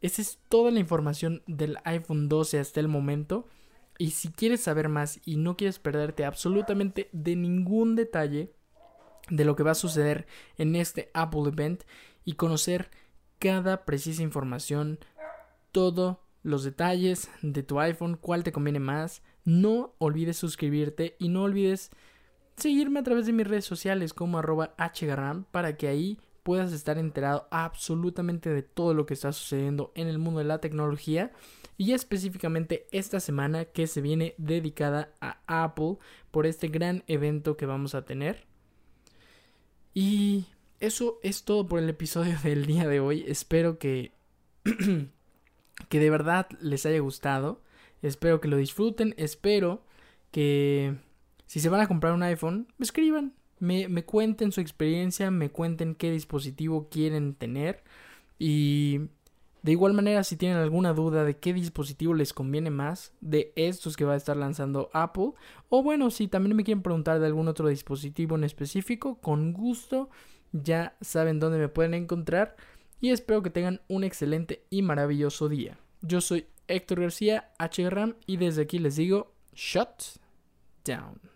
Esa 0.04 0.22
es 0.22 0.38
toda 0.50 0.70
la 0.70 0.82
información 0.82 1.44
del 1.48 1.78
iPhone 1.86 2.28
12 2.28 2.60
hasta 2.60 2.82
el 2.82 2.90
momento. 2.90 3.48
Y 3.98 4.12
si 4.12 4.28
quieres 4.28 4.60
saber 4.60 4.90
más 4.90 5.22
y 5.24 5.38
no 5.38 5.56
quieres 5.56 5.80
perderte 5.80 6.26
absolutamente 6.26 7.10
de 7.14 7.38
ningún 7.38 7.96
detalle 7.96 8.52
de 9.30 9.46
lo 9.46 9.56
que 9.56 9.64
va 9.64 9.72
a 9.72 9.76
suceder 9.76 10.28
en 10.58 10.76
este 10.76 11.10
Apple 11.14 11.44
Event 11.48 11.84
y 12.26 12.34
conocer 12.34 12.92
cada 13.40 13.86
precisa 13.86 14.24
información, 14.24 15.00
todo 15.72 16.20
los 16.42 16.66
detalles 16.66 17.30
de 17.42 17.64
tu 17.64 17.80
iPhone, 17.80 18.18
cuál 18.20 18.44
te 18.44 18.52
conviene 18.52 18.82
más. 18.82 19.22
No 19.46 19.96
olvides 20.00 20.36
suscribirte 20.36 21.16
y 21.18 21.30
no 21.30 21.44
olvides 21.44 21.92
seguirme 22.58 23.00
a 23.00 23.04
través 23.04 23.26
de 23.26 23.32
mis 23.32 23.48
redes 23.48 23.64
sociales 23.64 24.14
como 24.14 24.38
arroba 24.38 24.76
hgarram 24.78 25.46
para 25.46 25.78
que 25.78 25.88
ahí 25.88 26.20
puedas 26.44 26.74
estar 26.74 26.98
enterado 26.98 27.48
absolutamente 27.52 28.50
de 28.50 28.62
todo 28.64 28.94
lo 28.94 29.06
que 29.06 29.14
está 29.14 29.32
sucediendo 29.32 29.92
en 29.96 30.08
el 30.08 30.20
mundo 30.20 30.40
de 30.40 30.46
la 30.46 30.60
tecnología 30.60 31.32
y 31.78 31.94
específicamente 31.94 32.88
esta 32.92 33.20
semana 33.20 33.66
que 33.66 33.88
se 33.88 34.02
viene 34.02 34.36
dedicada 34.38 35.14
a 35.22 35.40
Apple 35.48 35.98
por 36.32 36.46
este 36.46 36.68
gran 36.68 37.04
evento 37.08 37.58
que 37.58 37.66
vamos 37.66 37.96
a 37.96 38.06
tener. 38.06 38.46
Y 39.94 40.46
eso 40.80 41.20
es 41.24 41.44
todo 41.44 41.68
por 41.68 41.80
el 41.80 41.90
episodio 41.90 42.38
del 42.44 42.66
día 42.66 42.88
de 42.88 43.00
hoy. 43.00 43.24
Espero 43.28 43.80
que 43.80 44.14
que 45.90 46.00
de 46.00 46.10
verdad 46.10 46.48
les 46.60 46.86
haya 46.86 47.00
gustado. 47.00 47.62
Espero 48.02 48.42
que 48.42 48.48
lo 48.48 48.58
disfruten. 48.58 49.14
Espero 49.18 49.86
que 50.32 50.96
si 51.46 51.60
se 51.60 51.70
van 51.70 51.82
a 51.82 51.88
comprar 51.88 52.14
un 52.14 52.24
iPhone, 52.24 52.68
me 52.78 52.84
escriban. 52.84 53.34
Me, 53.64 54.04
cuenten 54.04 54.52
su 54.52 54.60
experiencia, 54.60 55.32
me 55.32 55.50
cuenten 55.50 55.96
qué 55.96 56.12
dispositivo 56.12 56.90
quieren 56.90 57.34
tener. 57.34 57.84
Y 58.38 59.00
de 59.62 59.72
igual 59.72 59.94
manera, 59.94 60.24
si 60.26 60.36
tienen 60.36 60.58
alguna 60.58 60.94
duda 60.94 61.24
de 61.24 61.38
qué 61.38 61.54
dispositivo 61.54 62.14
les 62.14 62.34
conviene 62.34 62.72
más 62.72 63.14
de 63.22 63.54
estos 63.56 63.96
que 63.96 64.04
va 64.04 64.14
a 64.14 64.18
estar 64.18 64.36
lanzando 64.36 64.90
Apple, 64.92 65.32
o 65.70 65.82
bueno, 65.82 66.12
si 66.12 66.28
también 66.28 66.58
me 66.58 66.66
quieren 66.66 66.84
preguntar 66.84 67.20
de 67.20 67.28
algún 67.28 67.48
otro 67.48 67.70
dispositivo 67.70 68.36
en 68.36 68.44
específico, 68.44 69.16
con 69.22 69.54
gusto 69.54 70.10
ya 70.52 70.96
saben 71.00 71.40
dónde 71.40 71.58
me 71.58 71.70
pueden 71.70 71.94
encontrar 71.94 72.58
y 73.00 73.10
espero 73.10 73.44
que 73.44 73.50
tengan 73.50 73.82
un 73.88 74.04
excelente 74.04 74.66
y 74.70 74.82
maravilloso 74.82 75.48
día. 75.50 75.78
Yo 76.02 76.22
soy 76.22 76.48
Héctor 76.68 77.02
García, 77.02 77.52
HRAM, 77.60 78.16
y 78.26 78.38
desde 78.38 78.64
aquí 78.64 78.80
les 78.80 78.98
digo, 78.98 79.34
shut 79.54 80.20
down. 80.86 81.33